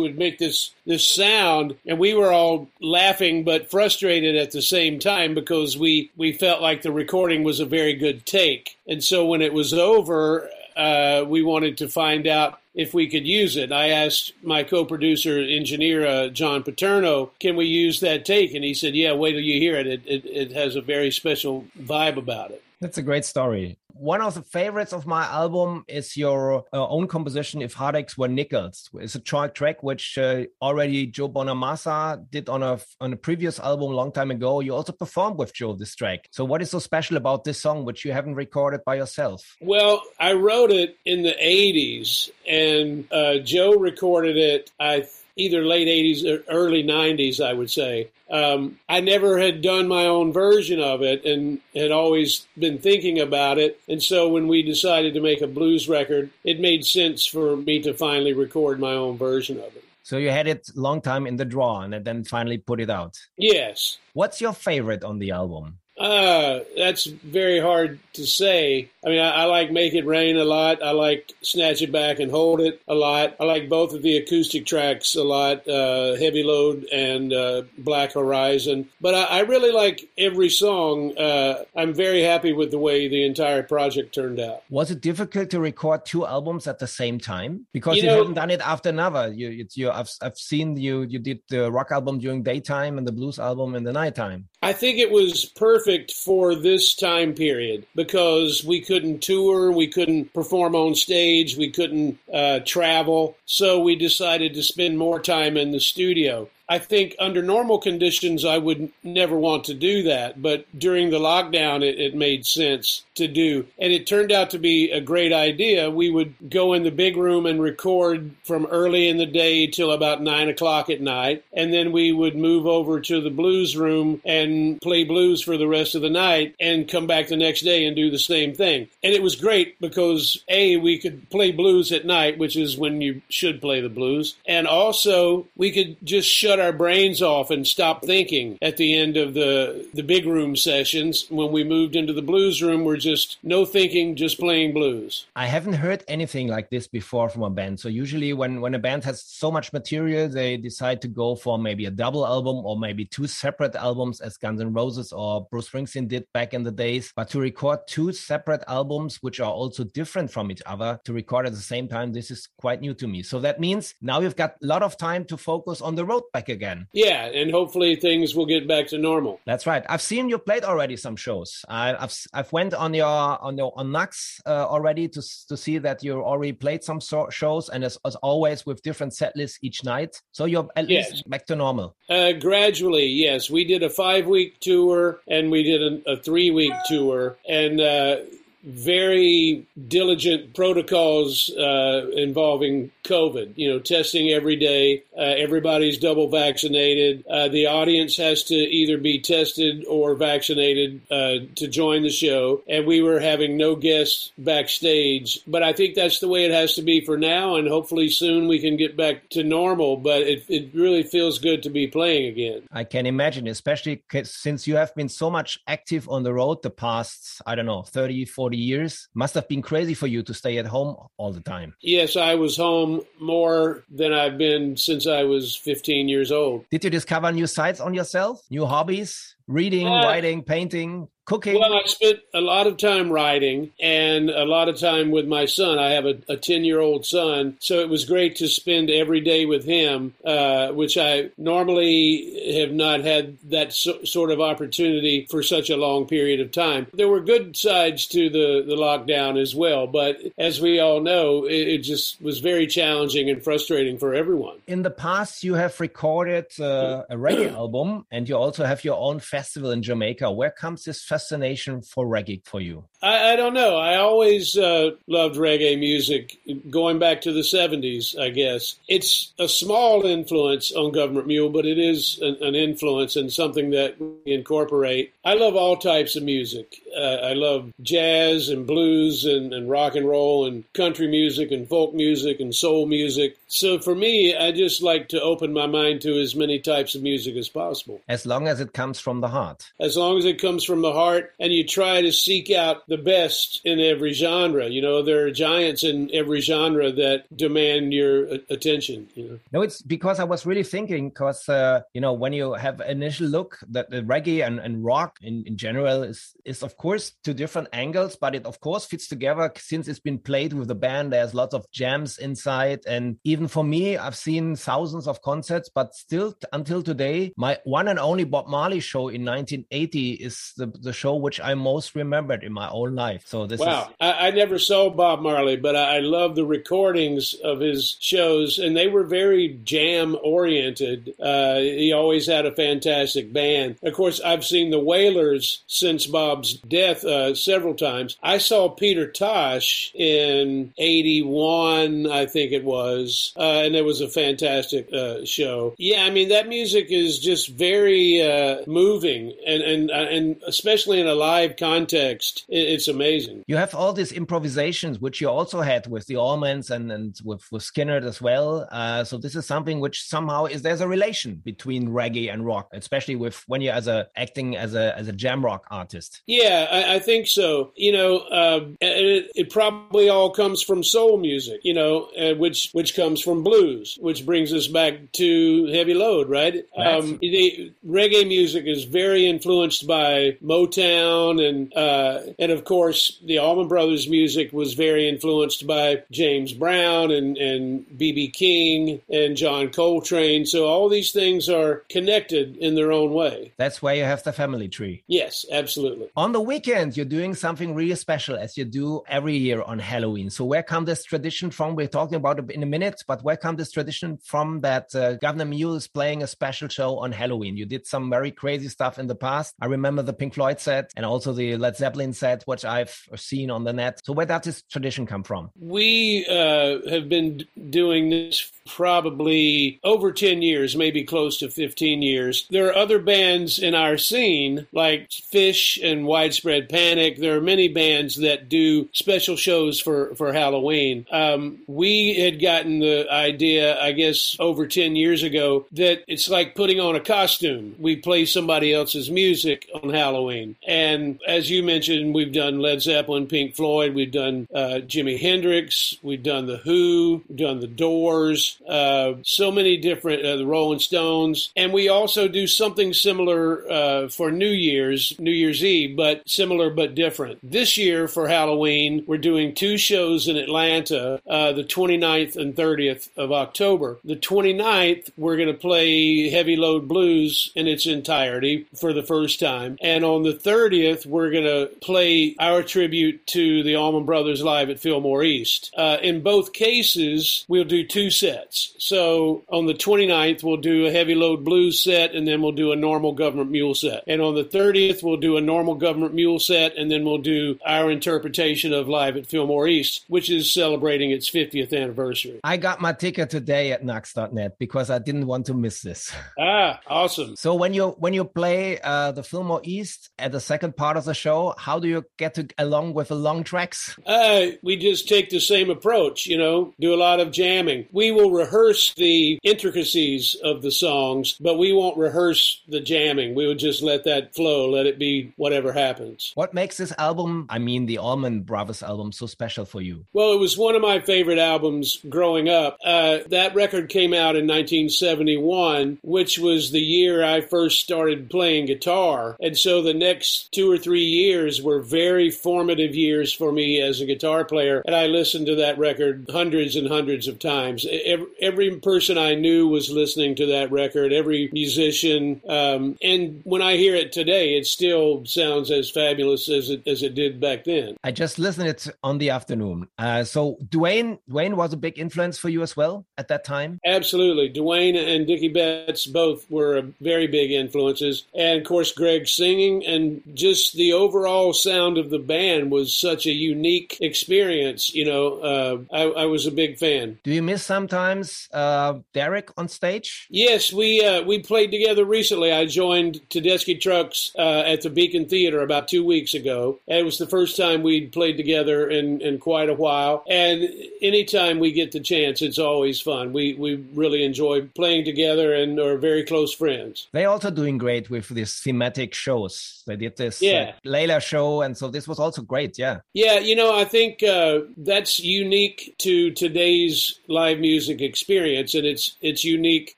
would 0.00 0.18
make 0.18 0.38
this 0.38 0.72
this 0.86 1.08
sound, 1.08 1.76
and 1.86 1.98
we 1.98 2.14
were 2.14 2.32
all 2.32 2.68
laughing 2.80 3.44
but 3.44 3.70
frustrated 3.70 4.36
at 4.36 4.50
the 4.52 4.62
same 4.62 4.98
time 4.98 5.34
because 5.34 5.76
we 5.76 6.10
we 6.16 6.32
felt 6.32 6.60
like 6.60 6.82
the 6.82 6.92
recording 6.92 7.42
was 7.42 7.60
a 7.60 7.66
very 7.66 7.94
good 7.94 8.26
take. 8.26 8.76
And 8.86 9.02
so 9.02 9.26
when 9.26 9.42
it 9.42 9.52
was 9.52 9.72
over, 9.72 10.48
uh, 10.76 11.24
we 11.26 11.42
wanted 11.42 11.78
to 11.78 11.88
find 11.88 12.26
out 12.26 12.60
if 12.74 12.92
we 12.92 13.08
could 13.08 13.26
use 13.26 13.56
it. 13.56 13.70
I 13.70 13.90
asked 13.90 14.32
my 14.42 14.64
co-producer, 14.64 15.38
engineer 15.38 16.06
uh, 16.06 16.28
John 16.28 16.62
Paterno, 16.62 17.30
"Can 17.38 17.56
we 17.56 17.66
use 17.66 18.00
that 18.00 18.24
take?" 18.24 18.54
And 18.54 18.64
he 18.64 18.74
said, 18.74 18.94
"Yeah, 18.94 19.12
wait 19.12 19.32
till 19.32 19.40
you 19.40 19.60
hear 19.60 19.76
it. 19.76 19.86
It, 19.86 20.02
it. 20.06 20.24
it 20.26 20.52
has 20.52 20.76
a 20.76 20.80
very 20.80 21.10
special 21.10 21.64
vibe 21.78 22.16
about 22.16 22.50
it." 22.50 22.62
That's 22.80 22.98
a 22.98 23.02
great 23.02 23.24
story. 23.24 23.76
One 23.96 24.20
of 24.20 24.34
the 24.34 24.42
favorites 24.42 24.92
of 24.92 25.06
my 25.06 25.24
album 25.24 25.84
is 25.86 26.16
your 26.16 26.64
uh, 26.72 26.88
own 26.88 27.06
composition, 27.06 27.62
If 27.62 27.74
Heartaches 27.74 28.18
Were 28.18 28.26
Nickels. 28.26 28.90
It's 28.94 29.14
a 29.14 29.20
track 29.20 29.84
which 29.84 30.18
uh, 30.18 30.42
already 30.60 31.06
Joe 31.06 31.28
Bonamassa 31.28 32.28
did 32.28 32.48
on 32.48 32.64
a, 32.64 32.80
on 33.00 33.12
a 33.12 33.16
previous 33.16 33.60
album 33.60 33.92
a 33.92 33.94
long 33.94 34.10
time 34.10 34.32
ago. 34.32 34.58
You 34.58 34.74
also 34.74 34.90
performed 34.90 35.38
with 35.38 35.54
Joe 35.54 35.74
this 35.74 35.94
track. 35.94 36.26
So, 36.32 36.44
what 36.44 36.60
is 36.60 36.70
so 36.70 36.80
special 36.80 37.16
about 37.16 37.44
this 37.44 37.62
song, 37.62 37.84
which 37.84 38.04
you 38.04 38.10
haven't 38.10 38.34
recorded 38.34 38.80
by 38.84 38.96
yourself? 38.96 39.56
Well, 39.60 40.02
I 40.18 40.32
wrote 40.32 40.72
it 40.72 40.98
in 41.04 41.22
the 41.22 41.36
80s, 41.40 42.30
and 42.48 43.06
uh, 43.12 43.38
Joe 43.44 43.74
recorded 43.74 44.36
it, 44.36 44.72
I 44.80 45.06
either 45.36 45.64
late 45.64 45.88
80s 45.88 46.24
or 46.24 46.44
early 46.50 46.84
90s, 46.84 47.44
I 47.44 47.52
would 47.52 47.70
say. 47.70 48.10
Um, 48.30 48.78
I 48.88 49.00
never 49.00 49.38
had 49.38 49.62
done 49.62 49.86
my 49.86 50.06
own 50.06 50.32
version 50.32 50.80
of 50.80 51.02
it 51.02 51.24
and 51.24 51.60
had 51.74 51.90
always 51.90 52.46
been 52.58 52.78
thinking 52.78 53.20
about 53.20 53.58
it. 53.58 53.80
And 53.88 54.02
so 54.02 54.28
when 54.28 54.48
we 54.48 54.62
decided 54.62 55.14
to 55.14 55.20
make 55.20 55.40
a 55.40 55.46
blues 55.46 55.88
record, 55.88 56.30
it 56.42 56.60
made 56.60 56.86
sense 56.86 57.26
for 57.26 57.56
me 57.56 57.82
to 57.82 57.94
finally 57.94 58.32
record 58.32 58.80
my 58.80 58.92
own 58.92 59.18
version 59.18 59.58
of 59.58 59.76
it. 59.76 59.84
So 60.02 60.18
you 60.18 60.30
had 60.30 60.46
it 60.46 60.68
long 60.74 61.00
time 61.00 61.26
in 61.26 61.36
the 61.36 61.44
draw 61.44 61.80
and 61.80 62.04
then 62.04 62.24
finally 62.24 62.58
put 62.58 62.80
it 62.80 62.90
out. 62.90 63.18
Yes. 63.38 63.98
What's 64.12 64.40
your 64.40 64.52
favorite 64.52 65.02
on 65.02 65.18
the 65.18 65.30
album? 65.30 65.78
Uh, 65.96 66.60
that's 66.76 67.04
very 67.04 67.60
hard 67.60 68.00
to 68.14 68.26
say. 68.26 68.90
I 69.04 69.08
mean, 69.08 69.20
I, 69.20 69.30
I, 69.30 69.44
like 69.44 69.70
Make 69.70 69.94
It 69.94 70.06
Rain 70.06 70.36
a 70.36 70.44
lot. 70.44 70.82
I 70.82 70.90
like 70.90 71.32
Snatch 71.42 71.82
It 71.82 71.92
Back 71.92 72.18
and 72.18 72.30
Hold 72.30 72.60
It 72.60 72.80
a 72.88 72.94
lot. 72.94 73.36
I 73.38 73.44
like 73.44 73.68
both 73.68 73.92
of 73.92 74.02
the 74.02 74.16
acoustic 74.16 74.66
tracks 74.66 75.14
a 75.14 75.22
lot, 75.22 75.68
uh, 75.68 76.14
Heavy 76.14 76.42
Load 76.42 76.84
and 76.92 77.32
uh, 77.32 77.62
Black 77.78 78.14
Horizon. 78.14 78.88
But 79.00 79.14
I, 79.14 79.22
I, 79.22 79.40
really 79.40 79.70
like 79.70 80.08
every 80.18 80.48
song. 80.48 81.16
Uh, 81.16 81.64
I'm 81.76 81.92
very 81.92 82.22
happy 82.22 82.52
with 82.52 82.70
the 82.70 82.78
way 82.78 83.08
the 83.08 83.24
entire 83.24 83.62
project 83.62 84.14
turned 84.14 84.40
out. 84.40 84.62
Was 84.70 84.90
it 84.90 85.00
difficult 85.00 85.50
to 85.50 85.60
record 85.60 86.06
two 86.06 86.26
albums 86.26 86.66
at 86.66 86.78
the 86.78 86.86
same 86.86 87.20
time? 87.20 87.66
Because 87.72 87.96
you, 87.96 88.04
you 88.04 88.08
know, 88.08 88.18
haven't 88.18 88.34
done 88.34 88.50
it 88.50 88.60
after 88.60 88.88
another. 88.88 89.32
You, 89.32 89.50
it's 89.50 89.76
you. 89.76 89.90
I've, 89.90 90.10
I've 90.22 90.38
seen 90.38 90.76
you. 90.76 91.02
You 91.02 91.18
did 91.18 91.40
the 91.48 91.70
rock 91.70 91.92
album 91.92 92.18
during 92.18 92.42
daytime 92.42 92.98
and 92.98 93.06
the 93.06 93.12
blues 93.12 93.38
album 93.38 93.74
in 93.74 93.84
the 93.84 93.92
nighttime. 93.92 94.48
I 94.64 94.72
think 94.72 94.98
it 94.98 95.10
was 95.10 95.44
perfect 95.44 96.10
for 96.10 96.54
this 96.54 96.94
time 96.94 97.34
period 97.34 97.86
because 97.94 98.64
we 98.64 98.80
couldn't 98.80 99.22
tour, 99.22 99.70
we 99.70 99.88
couldn't 99.88 100.32
perform 100.32 100.74
on 100.74 100.94
stage, 100.94 101.54
we 101.58 101.68
couldn't 101.70 102.18
uh, 102.32 102.60
travel. 102.60 103.36
So 103.44 103.82
we 103.82 103.94
decided 103.94 104.54
to 104.54 104.62
spend 104.62 104.96
more 104.96 105.20
time 105.20 105.58
in 105.58 105.72
the 105.72 105.80
studio. 105.80 106.48
I 106.68 106.78
think 106.78 107.14
under 107.18 107.42
normal 107.42 107.78
conditions, 107.78 108.44
I 108.44 108.58
would 108.58 108.90
never 109.02 109.38
want 109.38 109.64
to 109.64 109.74
do 109.74 110.04
that. 110.04 110.40
But 110.40 110.66
during 110.78 111.10
the 111.10 111.18
lockdown, 111.18 111.82
it, 111.82 112.00
it, 112.00 112.14
made 112.14 112.46
sense 112.46 113.04
to 113.16 113.26
do. 113.26 113.66
And 113.76 113.92
it 113.92 114.06
turned 114.06 114.30
out 114.30 114.50
to 114.50 114.58
be 114.58 114.90
a 114.90 115.00
great 115.00 115.32
idea. 115.32 115.90
We 115.90 116.10
would 116.10 116.34
go 116.48 116.72
in 116.72 116.84
the 116.84 116.90
big 116.90 117.16
room 117.16 117.44
and 117.44 117.60
record 117.60 118.30
from 118.44 118.66
early 118.66 119.08
in 119.08 119.16
the 119.18 119.26
day 119.26 119.66
till 119.66 119.90
about 119.90 120.22
nine 120.22 120.48
o'clock 120.48 120.88
at 120.90 121.00
night. 121.00 121.44
And 121.52 121.72
then 121.72 121.90
we 121.90 122.12
would 122.12 122.36
move 122.36 122.66
over 122.66 123.00
to 123.00 123.20
the 123.20 123.30
blues 123.30 123.76
room 123.76 124.22
and 124.24 124.80
play 124.80 125.04
blues 125.04 125.42
for 125.42 125.56
the 125.58 125.68
rest 125.68 125.96
of 125.96 126.02
the 126.02 126.10
night 126.10 126.54
and 126.60 126.88
come 126.88 127.06
back 127.06 127.26
the 127.26 127.36
next 127.36 127.62
day 127.62 127.84
and 127.84 127.96
do 127.96 128.10
the 128.10 128.18
same 128.18 128.54
thing. 128.54 128.88
And 129.02 129.12
it 129.12 129.22
was 129.22 129.36
great 129.36 129.78
because 129.80 130.42
A, 130.48 130.76
we 130.76 130.98
could 130.98 131.28
play 131.30 131.50
blues 131.50 131.92
at 131.92 132.06
night, 132.06 132.38
which 132.38 132.56
is 132.56 132.78
when 132.78 133.00
you 133.00 133.22
should 133.28 133.60
play 133.60 133.80
the 133.80 133.88
blues. 133.88 134.36
And 134.46 134.66
also, 134.66 135.48
we 135.56 135.72
could 135.72 135.96
just 136.04 136.28
shut 136.28 136.53
shut 136.54 136.64
our 136.64 136.72
brains 136.72 137.20
off 137.20 137.50
and 137.50 137.66
stop 137.66 138.04
thinking 138.04 138.56
at 138.62 138.76
the 138.76 138.94
end 138.94 139.16
of 139.16 139.34
the 139.34 139.88
the 139.92 140.02
big 140.02 140.24
room 140.24 140.54
sessions. 140.54 141.26
When 141.28 141.50
we 141.50 141.64
moved 141.64 141.96
into 141.96 142.12
the 142.12 142.22
blues 142.22 142.62
room, 142.62 142.84
we're 142.84 142.96
just 142.96 143.38
no 143.42 143.64
thinking, 143.64 144.14
just 144.14 144.38
playing 144.38 144.72
blues. 144.72 145.26
I 145.34 145.46
haven't 145.46 145.74
heard 145.74 146.04
anything 146.06 146.46
like 146.46 146.70
this 146.70 146.86
before 146.86 147.28
from 147.28 147.42
a 147.42 147.50
band. 147.50 147.80
So 147.80 147.88
usually 147.88 148.32
when 148.32 148.60
when 148.60 148.74
a 148.74 148.78
band 148.78 149.02
has 149.04 149.22
so 149.22 149.50
much 149.50 149.72
material, 149.72 150.28
they 150.28 150.56
decide 150.56 151.02
to 151.02 151.08
go 151.08 151.34
for 151.34 151.58
maybe 151.58 151.86
a 151.86 151.90
double 151.90 152.24
album 152.24 152.64
or 152.64 152.78
maybe 152.78 153.04
two 153.04 153.26
separate 153.26 153.74
albums 153.74 154.20
as 154.20 154.36
Guns 154.36 154.60
N' 154.60 154.72
Roses 154.72 155.12
or 155.12 155.46
Bruce 155.50 155.68
Springsteen 155.68 156.06
did 156.06 156.24
back 156.32 156.54
in 156.54 156.62
the 156.62 156.72
days. 156.72 157.12
But 157.16 157.30
to 157.30 157.40
record 157.40 157.80
two 157.88 158.12
separate 158.12 158.62
albums 158.68 159.18
which 159.22 159.40
are 159.40 159.50
also 159.50 159.82
different 159.82 160.30
from 160.30 160.52
each 160.52 160.62
other 160.66 161.00
to 161.04 161.12
record 161.12 161.46
at 161.46 161.52
the 161.52 161.68
same 161.72 161.88
time, 161.88 162.12
this 162.12 162.30
is 162.30 162.48
quite 162.58 162.80
new 162.80 162.94
to 162.94 163.08
me. 163.08 163.22
So 163.22 163.40
that 163.40 163.58
means 163.58 163.94
now 164.00 164.20
we've 164.20 164.36
got 164.36 164.54
a 164.62 164.66
lot 164.66 164.82
of 164.82 164.96
time 164.96 165.24
to 165.24 165.36
focus 165.36 165.80
on 165.80 165.96
the 165.96 166.04
road 166.04 166.22
back 166.32 166.43
back 166.44 166.54
again. 166.54 166.86
Yeah, 166.92 167.26
and 167.26 167.50
hopefully 167.50 167.96
things 167.96 168.34
will 168.34 168.46
get 168.46 168.68
back 168.68 168.88
to 168.88 168.98
normal. 168.98 169.40
That's 169.46 169.66
right. 169.66 169.84
I've 169.88 170.02
seen 170.02 170.28
you 170.28 170.38
played 170.38 170.64
already 170.64 170.96
some 170.96 171.16
shows. 171.16 171.64
I, 171.68 171.94
have 171.98 172.14
I've 172.32 172.52
went 172.52 172.74
on 172.74 172.94
your 172.94 173.06
on 173.06 173.56
your 173.56 173.72
on 173.76 173.88
Nugs 173.88 174.40
uh, 174.46 174.66
already 174.66 175.08
to 175.08 175.22
to 175.48 175.56
see 175.56 175.78
that 175.78 176.02
you 176.02 176.22
already 176.22 176.52
played 176.52 176.82
some 176.84 177.00
so 177.00 177.28
shows, 177.30 177.68
and 177.68 177.84
as, 177.84 177.98
as 178.04 178.16
always 178.16 178.66
with 178.66 178.82
different 178.82 179.14
set 179.14 179.34
lists 179.36 179.58
each 179.62 179.84
night. 179.84 180.20
So 180.32 180.44
you're 180.44 180.68
at 180.76 180.88
yes. 180.88 181.10
least 181.10 181.30
back 181.30 181.46
to 181.46 181.56
normal. 181.56 181.96
Uh, 182.08 182.32
gradually, 182.32 183.06
yes. 183.06 183.50
We 183.50 183.64
did 183.64 183.82
a 183.82 183.90
five 183.90 184.26
week 184.26 184.60
tour 184.60 185.20
and 185.28 185.50
we 185.50 185.62
did 185.62 185.80
a, 185.82 186.12
a 186.12 186.16
three 186.16 186.50
week 186.50 186.74
tour, 186.88 187.36
and. 187.48 187.80
Uh, 187.80 188.16
very 188.64 189.66
diligent 189.88 190.54
protocols 190.54 191.50
uh, 191.50 192.08
involving 192.14 192.90
COVID. 193.04 193.54
You 193.56 193.72
know, 193.72 193.78
testing 193.78 194.30
every 194.30 194.56
day. 194.56 195.04
Uh, 195.16 195.20
everybody's 195.20 195.98
double 195.98 196.28
vaccinated. 196.28 197.24
Uh, 197.26 197.48
the 197.48 197.66
audience 197.66 198.16
has 198.16 198.44
to 198.44 198.54
either 198.54 198.98
be 198.98 199.20
tested 199.20 199.84
or 199.88 200.14
vaccinated 200.14 201.00
uh, 201.10 201.34
to 201.56 201.68
join 201.68 202.02
the 202.02 202.10
show. 202.10 202.62
And 202.68 202.86
we 202.86 203.02
were 203.02 203.20
having 203.20 203.56
no 203.56 203.76
guests 203.76 204.32
backstage. 204.38 205.40
But 205.46 205.62
I 205.62 205.72
think 205.72 205.94
that's 205.94 206.20
the 206.20 206.28
way 206.28 206.44
it 206.44 206.52
has 206.52 206.74
to 206.74 206.82
be 206.82 207.04
for 207.04 207.16
now. 207.16 207.56
And 207.56 207.68
hopefully 207.68 208.08
soon 208.08 208.48
we 208.48 208.58
can 208.58 208.76
get 208.76 208.96
back 208.96 209.28
to 209.30 209.44
normal. 209.44 209.96
But 209.96 210.22
it, 210.22 210.44
it 210.48 210.70
really 210.74 211.02
feels 211.02 211.38
good 211.38 211.62
to 211.64 211.70
be 211.70 211.86
playing 211.86 212.26
again. 212.26 212.62
I 212.72 212.84
can 212.84 213.06
imagine, 213.06 213.46
especially 213.46 214.02
since 214.24 214.66
you 214.66 214.76
have 214.76 214.94
been 214.94 215.08
so 215.08 215.30
much 215.30 215.58
active 215.66 216.08
on 216.08 216.22
the 216.22 216.32
road 216.32 216.62
the 216.62 216.70
past, 216.70 217.42
I 217.46 217.54
don't 217.54 217.66
know, 217.66 217.82
30, 217.82 218.24
40 218.54 218.62
years. 218.62 219.08
Must 219.14 219.34
have 219.34 219.48
been 219.48 219.62
crazy 219.62 219.94
for 219.94 220.06
you 220.06 220.22
to 220.22 220.34
stay 220.34 220.58
at 220.58 220.66
home 220.66 220.96
all 221.16 221.32
the 221.32 221.40
time. 221.40 221.74
Yes, 221.80 222.16
I 222.16 222.34
was 222.34 222.56
home 222.56 223.02
more 223.20 223.82
than 223.90 224.12
I've 224.12 224.38
been 224.38 224.76
since 224.76 225.06
I 225.06 225.24
was 225.24 225.56
15 225.56 226.08
years 226.08 226.30
old. 226.30 226.64
Did 226.70 226.84
you 226.84 226.90
discover 226.90 227.32
new 227.32 227.46
sides 227.46 227.80
on 227.80 227.94
yourself, 227.94 228.40
new 228.50 228.66
hobbies? 228.66 229.34
Reading, 229.46 229.86
uh, 229.86 230.04
writing, 230.04 230.42
painting, 230.42 231.08
cooking? 231.24 231.58
Well, 231.58 231.74
I 231.74 231.82
spent 231.86 232.20
a 232.32 232.40
lot 232.40 232.66
of 232.66 232.76
time 232.76 233.10
writing 233.10 233.72
and 233.80 234.30
a 234.30 234.44
lot 234.44 234.68
of 234.68 234.78
time 234.78 235.10
with 235.10 235.26
my 235.26 235.46
son. 235.46 235.78
I 235.78 235.90
have 235.90 236.04
a 236.04 236.36
10 236.36 236.64
year 236.64 236.80
old 236.80 237.06
son, 237.06 237.56
so 237.60 237.80
it 237.80 237.88
was 237.88 238.04
great 238.04 238.36
to 238.36 238.48
spend 238.48 238.90
every 238.90 239.20
day 239.20 239.46
with 239.46 239.64
him, 239.64 240.14
uh, 240.24 240.68
which 240.68 240.96
I 240.96 241.30
normally 241.36 242.56
have 242.60 242.72
not 242.72 243.00
had 243.00 243.38
that 243.50 243.72
so, 243.72 244.04
sort 244.04 244.30
of 244.30 244.40
opportunity 244.40 245.26
for 245.30 245.42
such 245.42 245.70
a 245.70 245.76
long 245.76 246.06
period 246.06 246.40
of 246.40 246.52
time. 246.52 246.86
There 246.92 247.08
were 247.08 247.20
good 247.20 247.56
sides 247.56 248.06
to 248.08 248.28
the, 248.28 248.64
the 248.66 248.76
lockdown 248.76 249.40
as 249.40 249.54
well, 249.54 249.86
but 249.86 250.18
as 250.38 250.60
we 250.60 250.80
all 250.80 251.00
know, 251.00 251.44
it, 251.44 251.68
it 251.68 251.78
just 251.78 252.20
was 252.20 252.40
very 252.40 252.66
challenging 252.66 253.30
and 253.30 253.42
frustrating 253.42 253.98
for 253.98 254.14
everyone. 254.14 254.58
In 254.66 254.82
the 254.82 254.90
past, 254.90 255.44
you 255.44 255.54
have 255.54 255.78
recorded 255.80 256.46
uh, 256.60 257.04
a 257.08 257.16
reggae 257.16 257.52
album 257.54 258.06
and 258.10 258.28
you 258.28 258.36
also 258.36 258.64
have 258.64 258.84
your 258.84 258.98
own 258.98 259.20
festival 259.34 259.72
in 259.72 259.82
Jamaica. 259.82 260.30
Where 260.30 260.52
comes 260.52 260.84
this 260.84 261.02
fascination 261.02 261.82
for 261.82 262.06
reggae 262.06 262.46
for 262.46 262.60
you? 262.60 262.84
I, 263.04 263.32
I 263.32 263.36
don't 263.36 263.52
know. 263.52 263.76
I 263.76 263.96
always 263.96 264.56
uh, 264.56 264.92
loved 265.06 265.36
reggae 265.36 265.78
music, 265.78 266.38
going 266.70 266.98
back 266.98 267.20
to 267.22 267.32
the 267.32 267.40
70s, 267.40 268.18
I 268.18 268.30
guess. 268.30 268.76
It's 268.88 269.32
a 269.38 269.46
small 269.46 270.06
influence 270.06 270.72
on 270.72 270.92
Government 270.92 271.26
Mule, 271.26 271.50
but 271.50 271.66
it 271.66 271.78
is 271.78 272.18
an, 272.22 272.36
an 272.40 272.54
influence 272.54 273.14
and 273.16 273.30
something 273.30 273.70
that 273.70 274.00
we 274.00 274.32
incorporate. 274.32 275.12
I 275.22 275.34
love 275.34 275.54
all 275.54 275.76
types 275.76 276.16
of 276.16 276.22
music. 276.22 276.80
Uh, 276.96 277.00
I 277.00 277.34
love 277.34 277.72
jazz 277.82 278.48
and 278.48 278.66
blues 278.66 279.26
and, 279.26 279.52
and 279.52 279.68
rock 279.68 279.96
and 279.96 280.08
roll 280.08 280.46
and 280.46 280.64
country 280.72 281.08
music 281.08 281.50
and 281.50 281.68
folk 281.68 281.92
music 281.92 282.40
and 282.40 282.54
soul 282.54 282.86
music. 282.86 283.36
So 283.48 283.78
for 283.78 283.94
me, 283.94 284.34
I 284.34 284.52
just 284.52 284.82
like 284.82 285.08
to 285.10 285.20
open 285.20 285.52
my 285.52 285.66
mind 285.66 286.00
to 286.02 286.18
as 286.20 286.34
many 286.34 286.58
types 286.58 286.94
of 286.94 287.02
music 287.02 287.36
as 287.36 287.50
possible. 287.50 288.00
As 288.08 288.24
long 288.24 288.48
as 288.48 288.60
it 288.60 288.72
comes 288.72 288.98
from 288.98 289.20
the 289.20 289.28
heart. 289.28 289.70
As 289.78 289.96
long 289.96 290.16
as 290.16 290.24
it 290.24 290.40
comes 290.40 290.64
from 290.64 290.80
the 290.80 290.92
heart 290.92 291.32
and 291.38 291.52
you 291.52 291.66
try 291.66 292.00
to 292.00 292.12
seek 292.12 292.50
out 292.50 292.86
the 292.88 292.93
best 292.98 293.60
in 293.64 293.80
every 293.80 294.12
genre. 294.12 294.68
You 294.68 294.82
know, 294.82 295.02
there 295.02 295.26
are 295.26 295.30
giants 295.30 295.84
in 295.84 296.10
every 296.12 296.40
genre 296.40 296.92
that 296.92 297.24
demand 297.36 297.92
your 297.92 298.24
attention. 298.50 299.08
You 299.14 299.28
know, 299.28 299.38
no, 299.52 299.62
it's 299.62 299.82
because 299.82 300.20
I 300.20 300.24
was 300.24 300.46
really 300.46 300.62
thinking 300.62 301.08
because 301.08 301.48
uh, 301.48 301.82
you 301.92 302.00
know 302.00 302.12
when 302.12 302.32
you 302.32 302.54
have 302.54 302.80
initial 302.80 303.26
look 303.26 303.58
that 303.70 303.90
the 303.90 304.02
reggae 304.02 304.46
and, 304.46 304.58
and 304.58 304.84
rock 304.84 305.18
in, 305.22 305.44
in 305.46 305.56
general 305.56 306.02
is 306.02 306.34
is 306.44 306.62
of 306.62 306.76
course 306.76 307.12
two 307.24 307.34
different 307.34 307.68
angles, 307.72 308.16
but 308.16 308.34
it 308.34 308.46
of 308.46 308.60
course 308.60 308.84
fits 308.84 309.08
together 309.08 309.52
since 309.56 309.88
it's 309.88 310.00
been 310.00 310.18
played 310.18 310.52
with 310.52 310.68
the 310.68 310.74
band. 310.74 311.12
There's 311.12 311.34
lots 311.34 311.54
of 311.54 311.70
jams 311.70 312.18
inside, 312.18 312.80
and 312.86 313.18
even 313.24 313.48
for 313.48 313.64
me, 313.64 313.96
I've 313.96 314.16
seen 314.16 314.56
thousands 314.56 315.06
of 315.06 315.22
concerts, 315.22 315.68
but 315.68 315.94
still 315.94 316.34
until 316.52 316.82
today, 316.82 317.32
my 317.36 317.58
one 317.64 317.88
and 317.88 317.98
only 317.98 318.24
Bob 318.24 318.48
Marley 318.48 318.80
show 318.80 319.08
in 319.08 319.24
1980 319.24 320.12
is 320.12 320.52
the, 320.56 320.66
the 320.66 320.92
show 320.92 321.16
which 321.16 321.40
I 321.40 321.54
most 321.54 321.94
remembered 321.94 322.44
in 322.44 322.52
my 322.52 322.68
whole 322.84 322.94
life. 322.94 323.22
So 323.26 323.46
this 323.46 323.60
wow, 323.60 323.88
is... 323.88 323.94
I, 324.00 324.28
I, 324.28 324.30
never 324.30 324.58
saw 324.58 324.90
Bob 324.90 325.20
Marley, 325.20 325.56
but 325.56 325.76
I, 325.76 325.96
I 325.96 325.98
love 326.00 326.34
the 326.34 326.44
recordings 326.44 327.34
of 327.34 327.60
his 327.60 327.96
shows, 328.00 328.58
and 328.58 328.76
they 328.76 328.88
were 328.88 329.04
very 329.04 329.60
jam 329.64 330.16
oriented. 330.22 331.14
Uh, 331.20 331.56
he 331.56 331.92
always 331.92 332.26
had 332.26 332.46
a 332.46 332.54
fantastic 332.54 333.32
band. 333.32 333.76
Of 333.82 333.94
course, 333.94 334.20
I've 334.20 334.44
seen 334.44 334.70
the 334.70 334.78
Wailers 334.78 335.62
since 335.66 336.06
Bob's 336.06 336.54
death 336.54 337.04
uh, 337.04 337.34
several 337.34 337.74
times. 337.74 338.16
I 338.22 338.38
saw 338.38 338.68
Peter 338.68 339.10
Tosh 339.10 339.92
in 339.94 340.72
'81, 340.78 342.10
I 342.10 342.26
think 342.26 342.52
it 342.52 342.64
was, 342.64 343.32
uh, 343.36 343.62
and 343.64 343.74
it 343.74 343.84
was 343.84 344.00
a 344.00 344.08
fantastic 344.08 344.92
uh, 344.92 345.24
show. 345.24 345.74
Yeah, 345.78 346.04
I 346.04 346.10
mean 346.10 346.28
that 346.28 346.48
music 346.48 346.86
is 346.90 347.18
just 347.18 347.48
very 347.48 348.22
uh, 348.22 348.62
moving, 348.66 349.34
and 349.46 349.62
and 349.62 349.90
uh, 349.90 349.94
and 349.94 350.42
especially 350.46 351.00
in 351.00 351.06
a 351.06 351.14
live 351.14 351.56
context, 351.56 352.44
it's 352.64 352.88
amazing. 352.88 353.44
You 353.46 353.56
have 353.56 353.74
all 353.74 353.92
these 353.92 354.12
improvisations, 354.12 354.98
which 354.98 355.20
you 355.20 355.28
also 355.28 355.60
had 355.60 355.86
with 355.86 356.06
the 356.06 356.14
Allmans 356.14 356.70
and, 356.70 356.90
and 356.90 357.16
with, 357.24 357.44
with 357.52 357.62
Skynyrd 357.62 358.04
as 358.04 358.20
well. 358.20 358.68
Uh, 358.70 359.04
so 359.04 359.18
this 359.18 359.36
is 359.36 359.46
something 359.46 359.80
which 359.80 360.02
somehow 360.02 360.46
is 360.46 360.62
there's 360.62 360.80
a 360.80 360.88
relation 360.88 361.36
between 361.44 361.88
reggae 361.88 362.32
and 362.32 362.44
rock, 362.44 362.68
especially 362.72 363.16
with 363.16 363.42
when 363.46 363.60
you're 363.60 363.74
as 363.74 363.86
a 363.86 364.08
acting 364.16 364.56
as 364.56 364.74
a 364.74 364.96
as 364.98 365.08
a 365.08 365.12
jam 365.12 365.44
rock 365.44 365.66
artist. 365.70 366.22
Yeah, 366.26 366.66
I, 366.70 366.94
I 366.96 366.98
think 366.98 367.26
so. 367.26 367.72
You 367.76 367.92
know, 367.92 368.18
uh, 368.18 368.66
it, 368.80 369.30
it, 369.34 369.50
probably 369.50 370.08
all 370.08 370.30
comes 370.30 370.62
from 370.62 370.82
soul 370.82 371.18
music. 371.18 371.60
You 371.62 371.74
know, 371.74 372.08
uh, 372.18 372.34
which 372.34 372.70
which 372.72 372.96
comes 372.96 373.20
from 373.20 373.42
blues, 373.42 373.98
which 374.00 374.24
brings 374.26 374.52
us 374.52 374.68
back 374.68 375.12
to 375.12 375.66
heavy 375.66 375.94
load, 375.94 376.28
right? 376.28 376.64
Um, 376.76 377.18
the, 377.20 377.72
reggae 377.86 378.26
music 378.26 378.64
is 378.66 378.84
very 378.84 379.26
influenced 379.26 379.86
by 379.86 380.36
Motown 380.42 381.46
and 381.46 381.74
uh, 381.76 382.20
and 382.38 382.52
of 382.54 382.64
course, 382.64 383.18
the 383.24 383.38
Allman 383.38 383.68
Brothers 383.68 384.08
music 384.08 384.52
was 384.52 384.74
very 384.74 385.08
influenced 385.08 385.66
by 385.66 386.02
James 386.10 386.52
Brown 386.52 387.10
and, 387.10 387.36
and 387.36 387.98
B.B. 387.98 388.30
King 388.30 389.02
and 389.10 389.36
John 389.36 389.70
Coltrane. 389.70 390.46
So 390.46 390.66
all 390.66 390.88
these 390.88 391.12
things 391.12 391.48
are 391.48 391.82
connected 391.90 392.56
in 392.56 392.74
their 392.74 392.92
own 392.92 393.12
way. 393.12 393.52
That's 393.56 393.82
why 393.82 393.94
you 393.94 394.04
have 394.04 394.22
the 394.22 394.32
family 394.32 394.68
tree. 394.68 395.02
Yes, 395.06 395.44
absolutely. 395.50 396.08
On 396.16 396.32
the 396.32 396.40
weekend, 396.40 396.96
you're 396.96 397.04
doing 397.06 397.34
something 397.34 397.74
really 397.74 397.94
special 397.96 398.36
as 398.36 398.56
you 398.56 398.64
do 398.64 399.02
every 399.08 399.36
year 399.36 399.62
on 399.62 399.78
Halloween. 399.78 400.30
So 400.30 400.44
where 400.44 400.62
come 400.62 400.84
this 400.84 401.04
tradition 401.04 401.50
from? 401.50 401.74
We're 401.74 401.88
talking 401.88 402.16
about 402.16 402.38
it 402.38 402.50
in 402.50 402.62
a 402.62 402.66
minute, 402.66 403.02
but 403.06 403.22
where 403.22 403.36
come 403.36 403.56
this 403.56 403.72
tradition 403.72 404.18
from 404.22 404.60
that 404.60 404.94
uh, 404.94 405.14
Governor 405.14 405.46
Mule 405.46 405.74
is 405.74 405.88
playing 405.88 406.22
a 406.22 406.26
special 406.26 406.68
show 406.68 406.98
on 406.98 407.12
Halloween? 407.12 407.56
You 407.56 407.66
did 407.66 407.86
some 407.86 408.10
very 408.10 408.30
crazy 408.30 408.68
stuff 408.68 408.98
in 408.98 409.06
the 409.06 409.14
past. 409.14 409.54
I 409.60 409.66
remember 409.66 410.02
the 410.02 410.12
Pink 410.12 410.34
Floyd 410.34 410.60
set 410.60 410.92
and 410.96 411.04
also 411.04 411.32
the 411.32 411.56
Led 411.56 411.76
Zeppelin 411.76 412.12
set 412.12 412.43
which 412.46 412.64
I've 412.64 412.96
seen 413.16 413.50
on 413.50 413.64
the 413.64 413.72
net. 413.72 414.00
So 414.04 414.12
where 414.12 414.26
does 414.26 414.42
this 414.42 414.62
tradition 414.62 415.06
come 415.06 415.22
from? 415.22 415.50
We 415.58 416.26
uh, 416.26 416.88
have 416.90 417.08
been 417.08 417.44
doing 417.70 418.10
this 418.10 418.40
probably 418.66 419.78
over 419.84 420.12
10 420.12 420.42
years, 420.42 420.76
maybe 420.76 421.04
close 421.04 421.38
to 421.38 421.50
15 421.50 422.02
years. 422.02 422.46
There 422.50 422.68
are 422.68 422.76
other 422.76 422.98
bands 422.98 423.58
in 423.58 423.74
our 423.74 423.98
scene 423.98 424.66
like 424.72 425.08
Phish 425.10 425.82
and 425.82 426.06
Widespread 426.06 426.68
Panic. 426.68 427.18
There 427.18 427.36
are 427.36 427.42
many 427.42 427.68
bands 427.68 428.16
that 428.16 428.48
do 428.48 428.88
special 428.92 429.36
shows 429.36 429.80
for, 429.80 430.14
for 430.14 430.32
Halloween. 430.32 431.06
Um, 431.10 431.58
we 431.66 432.14
had 432.14 432.40
gotten 432.40 432.78
the 432.78 433.06
idea, 433.10 433.80
I 433.80 433.92
guess, 433.92 434.36
over 434.40 434.66
10 434.66 434.96
years 434.96 435.22
ago 435.22 435.66
that 435.72 436.02
it's 436.06 436.28
like 436.28 436.54
putting 436.54 436.80
on 436.80 436.96
a 436.96 437.00
costume. 437.00 437.76
We 437.78 437.96
play 437.96 438.24
somebody 438.24 438.72
else's 438.72 439.10
music 439.10 439.68
on 439.82 439.90
Halloween. 439.90 440.56
And 440.66 441.20
as 441.26 441.50
you 441.50 441.62
mentioned, 441.62 442.14
we've 442.14 442.32
done 442.32 442.60
Led 442.60 442.80
Zeppelin, 442.82 443.26
Pink 443.26 443.54
Floyd, 443.54 443.94
we've 443.94 444.12
done 444.12 444.48
uh, 444.54 444.80
Jimi 444.86 445.18
Hendrix, 445.18 445.96
we've 446.02 446.22
done 446.22 446.46
The 446.46 446.58
Who, 446.58 447.22
we've 447.28 447.38
done 447.38 447.60
The 447.60 447.66
Doors 447.66 448.53
uh, 448.68 449.14
so 449.22 449.50
many 449.50 449.76
different, 449.76 450.24
uh, 450.24 450.36
the 450.36 450.46
Rolling 450.46 450.78
Stones. 450.78 451.52
And 451.56 451.72
we 451.72 451.88
also 451.88 452.28
do 452.28 452.46
something 452.46 452.92
similar 452.92 453.70
uh, 453.70 454.08
for 454.08 454.30
New 454.30 454.50
Year's, 454.50 455.18
New 455.18 455.30
Year's 455.30 455.64
Eve, 455.64 455.96
but 455.96 456.28
similar 456.28 456.70
but 456.70 456.94
different. 456.94 457.38
This 457.42 457.76
year 457.76 458.08
for 458.08 458.28
Halloween, 458.28 459.04
we're 459.06 459.18
doing 459.18 459.54
two 459.54 459.76
shows 459.76 460.28
in 460.28 460.36
Atlanta, 460.36 461.20
uh, 461.26 461.52
the 461.52 461.64
29th 461.64 462.36
and 462.36 462.54
30th 462.54 463.08
of 463.16 463.32
October. 463.32 463.98
The 464.04 464.16
29th, 464.16 465.10
we're 465.16 465.36
going 465.36 465.48
to 465.48 465.54
play 465.54 466.30
Heavy 466.30 466.56
Load 466.56 466.88
Blues 466.88 467.52
in 467.54 467.66
its 467.66 467.86
entirety 467.86 468.66
for 468.74 468.92
the 468.92 469.02
first 469.02 469.40
time. 469.40 469.78
And 469.80 470.04
on 470.04 470.22
the 470.22 470.34
30th, 470.34 471.06
we're 471.06 471.30
going 471.30 471.44
to 471.44 471.70
play 471.80 472.34
our 472.38 472.62
tribute 472.62 473.26
to 473.28 473.62
the 473.62 473.76
Allman 473.76 474.04
Brothers 474.04 474.42
live 474.42 474.70
at 474.70 474.80
Fillmore 474.80 475.22
East. 475.24 475.72
Uh, 475.76 475.98
in 476.02 476.22
both 476.22 476.52
cases, 476.52 477.44
we'll 477.48 477.64
do 477.64 477.86
two 477.86 478.10
sets 478.10 478.43
sets. 478.44 478.74
So 478.78 479.44
on 479.48 479.66
the 479.66 479.74
29th, 479.74 480.42
we'll 480.42 480.56
do 480.56 480.86
a 480.86 480.90
heavy 480.90 481.14
load 481.14 481.44
blues 481.44 481.80
set, 481.80 482.14
and 482.14 482.26
then 482.26 482.42
we'll 482.42 482.52
do 482.52 482.72
a 482.72 482.76
normal 482.76 483.12
government 483.12 483.50
mule 483.50 483.74
set. 483.74 484.04
And 484.06 484.20
on 484.20 484.34
the 484.34 484.44
30th, 484.44 485.02
we'll 485.02 485.16
do 485.16 485.36
a 485.36 485.40
normal 485.40 485.74
government 485.74 486.14
mule 486.14 486.38
set, 486.38 486.76
and 486.76 486.90
then 486.90 487.04
we'll 487.04 487.18
do 487.18 487.58
our 487.66 487.90
interpretation 487.90 488.72
of 488.72 488.88
Live 488.88 489.16
at 489.16 489.26
Fillmore 489.26 489.68
East, 489.68 490.04
which 490.08 490.30
is 490.30 490.52
celebrating 490.52 491.10
its 491.10 491.30
50th 491.30 491.72
anniversary. 491.72 492.40
I 492.44 492.56
got 492.56 492.80
my 492.80 492.92
ticket 492.92 493.30
today 493.30 493.72
at 493.72 493.84
nugs.net 493.84 494.58
because 494.58 494.90
I 494.90 494.98
didn't 494.98 495.26
want 495.26 495.46
to 495.46 495.54
miss 495.54 495.82
this. 495.82 496.12
Ah, 496.36 496.80
awesome. 496.88 497.36
So 497.36 497.54
when 497.54 497.72
you 497.74 497.90
when 497.98 498.12
you 498.12 498.24
play 498.24 498.78
uh, 498.80 499.12
the 499.12 499.22
Fillmore 499.22 499.60
East 499.62 500.10
at 500.18 500.32
the 500.32 500.40
second 500.40 500.76
part 500.76 500.96
of 500.96 501.04
the 501.04 501.14
show, 501.14 501.54
how 501.56 501.78
do 501.78 501.88
you 501.88 502.04
get 502.18 502.34
to 502.34 502.48
along 502.58 502.92
with 502.92 503.08
the 503.08 503.14
long 503.14 503.44
tracks? 503.44 503.96
Uh, 504.04 504.46
we 504.62 504.76
just 504.76 505.08
take 505.08 505.30
the 505.30 505.40
same 505.40 505.70
approach, 505.70 506.26
you 506.26 506.36
know, 506.36 506.74
do 506.80 506.92
a 506.92 506.96
lot 506.96 507.20
of 507.20 507.30
jamming. 507.30 507.86
We 507.92 508.10
will 508.10 508.32
rehearse 508.34 508.92
the 508.94 509.38
intricacies 509.42 510.36
of 510.42 510.62
the 510.62 510.70
songs, 510.70 511.36
but 511.40 511.58
we 511.58 511.72
won't 511.72 511.96
rehearse 511.96 512.62
the 512.68 512.80
jamming. 512.80 513.34
We 513.34 513.46
would 513.46 513.58
just 513.58 513.82
let 513.82 514.04
that 514.04 514.34
flow, 514.34 514.70
let 514.70 514.86
it 514.86 514.98
be 514.98 515.32
whatever 515.36 515.72
happens. 515.72 516.32
What 516.34 516.54
makes 516.54 516.76
this 516.76 516.92
album, 516.98 517.46
I 517.48 517.58
mean 517.58 517.86
the 517.86 517.98
Allman 517.98 518.42
Brothers 518.42 518.82
album, 518.82 519.12
so 519.12 519.26
special 519.26 519.64
for 519.64 519.80
you? 519.80 520.04
Well, 520.12 520.32
it 520.32 520.38
was 520.38 520.58
one 520.58 520.74
of 520.74 520.82
my 520.82 521.00
favorite 521.00 521.38
albums 521.38 522.00
growing 522.08 522.48
up. 522.48 522.78
Uh, 522.84 523.18
that 523.28 523.54
record 523.54 523.88
came 523.88 524.12
out 524.12 524.36
in 524.36 524.46
1971, 524.46 525.98
which 526.02 526.38
was 526.38 526.70
the 526.70 526.80
year 526.80 527.24
I 527.24 527.40
first 527.40 527.80
started 527.80 528.30
playing 528.30 528.66
guitar. 528.66 529.36
And 529.40 529.56
so 529.56 529.82
the 529.82 529.94
next 529.94 530.52
two 530.52 530.70
or 530.70 530.78
three 530.78 531.04
years 531.04 531.62
were 531.62 531.80
very 531.80 532.30
formative 532.30 532.94
years 532.94 533.32
for 533.32 533.52
me 533.52 533.80
as 533.80 534.00
a 534.00 534.06
guitar 534.06 534.44
player. 534.44 534.82
And 534.86 534.94
I 534.94 535.06
listened 535.06 535.46
to 535.46 535.56
that 535.56 535.78
record 535.78 536.26
hundreds 536.30 536.76
and 536.76 536.88
hundreds 536.88 537.28
of 537.28 537.38
times. 537.38 537.86
Every, 538.04 538.23
every 538.40 538.76
person 538.76 539.18
I 539.18 539.34
knew 539.34 539.68
was 539.68 539.90
listening 539.90 540.36
to 540.36 540.46
that 540.46 540.70
record, 540.70 541.12
every 541.12 541.50
musician. 541.52 542.40
Um, 542.48 542.96
and 543.02 543.40
when 543.44 543.62
I 543.62 543.76
hear 543.76 543.94
it 543.94 544.12
today, 544.12 544.56
it 544.56 544.66
still 544.66 545.24
sounds 545.24 545.70
as 545.70 545.90
fabulous 545.90 546.48
as 546.48 546.70
it, 546.70 546.86
as 546.86 547.02
it 547.02 547.14
did 547.14 547.40
back 547.40 547.64
then. 547.64 547.96
I 548.02 548.12
just 548.12 548.38
listened 548.38 548.68
it 548.68 548.86
on 549.02 549.18
the 549.18 549.30
afternoon. 549.30 549.88
Uh, 549.98 550.24
so 550.24 550.56
Duane, 550.68 551.18
Duane 551.28 551.56
was 551.56 551.72
a 551.72 551.76
big 551.76 551.98
influence 551.98 552.38
for 552.38 552.48
you 552.48 552.62
as 552.62 552.76
well 552.76 553.04
at 553.18 553.28
that 553.28 553.44
time? 553.44 553.80
Absolutely. 553.84 554.48
Duane 554.48 554.96
and 554.96 555.26
Dickey 555.26 555.48
Betts 555.48 556.06
both 556.06 556.50
were 556.50 556.82
very 557.00 557.26
big 557.26 557.50
influences. 557.50 558.24
And 558.34 558.60
of 558.60 558.66
course, 558.66 558.92
Gregg 558.92 559.28
singing 559.28 559.84
and 559.84 560.22
just 560.34 560.74
the 560.74 560.92
overall 560.92 561.52
sound 561.52 561.98
of 561.98 562.10
the 562.10 562.18
band 562.18 562.70
was 562.70 562.94
such 562.94 563.26
a 563.26 563.32
unique 563.32 563.98
experience. 564.00 564.94
You 564.94 565.04
know, 565.04 565.38
uh, 565.38 565.78
I, 565.92 566.22
I, 566.22 566.24
was 566.26 566.46
a 566.46 566.50
big 566.50 566.78
fan. 566.78 567.18
Do 567.22 567.32
you 567.32 567.42
miss 567.42 567.64
sometimes 567.64 568.13
uh, 568.52 569.00
Derek 569.12 569.50
on 569.56 569.68
stage? 569.68 570.26
Yes, 570.30 570.72
we 570.72 571.04
uh, 571.04 571.22
we 571.22 571.40
played 571.40 571.70
together 571.70 572.04
recently. 572.04 572.52
I 572.52 572.66
joined 572.66 573.20
Tedeschi 573.30 573.80
Trucks 573.80 574.32
uh, 574.38 574.62
at 574.66 574.82
the 574.82 574.90
Beacon 574.90 575.26
Theater 575.26 575.62
about 575.62 575.88
two 575.88 576.04
weeks 576.04 576.34
ago. 576.34 576.78
And 576.88 576.98
it 576.98 577.04
was 577.04 577.18
the 577.18 577.26
first 577.26 577.56
time 577.56 577.82
we'd 577.82 578.12
played 578.12 578.36
together 578.36 578.88
in, 578.88 579.20
in 579.20 579.38
quite 579.38 579.68
a 579.68 579.74
while. 579.74 580.24
And 580.28 580.68
anytime 581.02 581.58
we 581.58 581.72
get 581.72 581.92
the 581.92 582.00
chance, 582.00 582.42
it's 582.42 582.58
always 582.58 583.00
fun. 583.00 583.32
We 583.32 583.54
we 583.54 583.76
really 583.94 584.24
enjoy 584.24 584.62
playing 584.74 585.04
together 585.04 585.54
and 585.54 585.78
are 585.78 585.96
very 585.96 586.24
close 586.24 586.52
friends. 586.52 587.08
They're 587.12 587.28
also 587.28 587.50
doing 587.50 587.78
great 587.78 588.10
with 588.10 588.28
these 588.28 588.60
thematic 588.60 589.14
shows. 589.14 589.82
They 589.86 589.96
did 589.96 590.16
this 590.16 590.42
uh, 590.42 590.46
yeah. 590.46 590.72
Layla 590.84 591.20
show, 591.20 591.62
and 591.62 591.76
so 591.76 591.88
this 591.88 592.08
was 592.08 592.18
also 592.18 592.42
great. 592.42 592.78
Yeah. 592.78 593.00
Yeah, 593.12 593.38
you 593.38 593.56
know, 593.56 593.76
I 593.76 593.84
think 593.84 594.22
uh, 594.22 594.60
that's 594.76 595.20
unique 595.20 595.94
to 595.98 596.30
today's 596.32 597.20
live 597.28 597.58
music 597.58 598.00
experience, 598.04 598.74
and 598.74 598.86
it's 598.86 599.16
it's 599.20 599.44
unique 599.44 599.96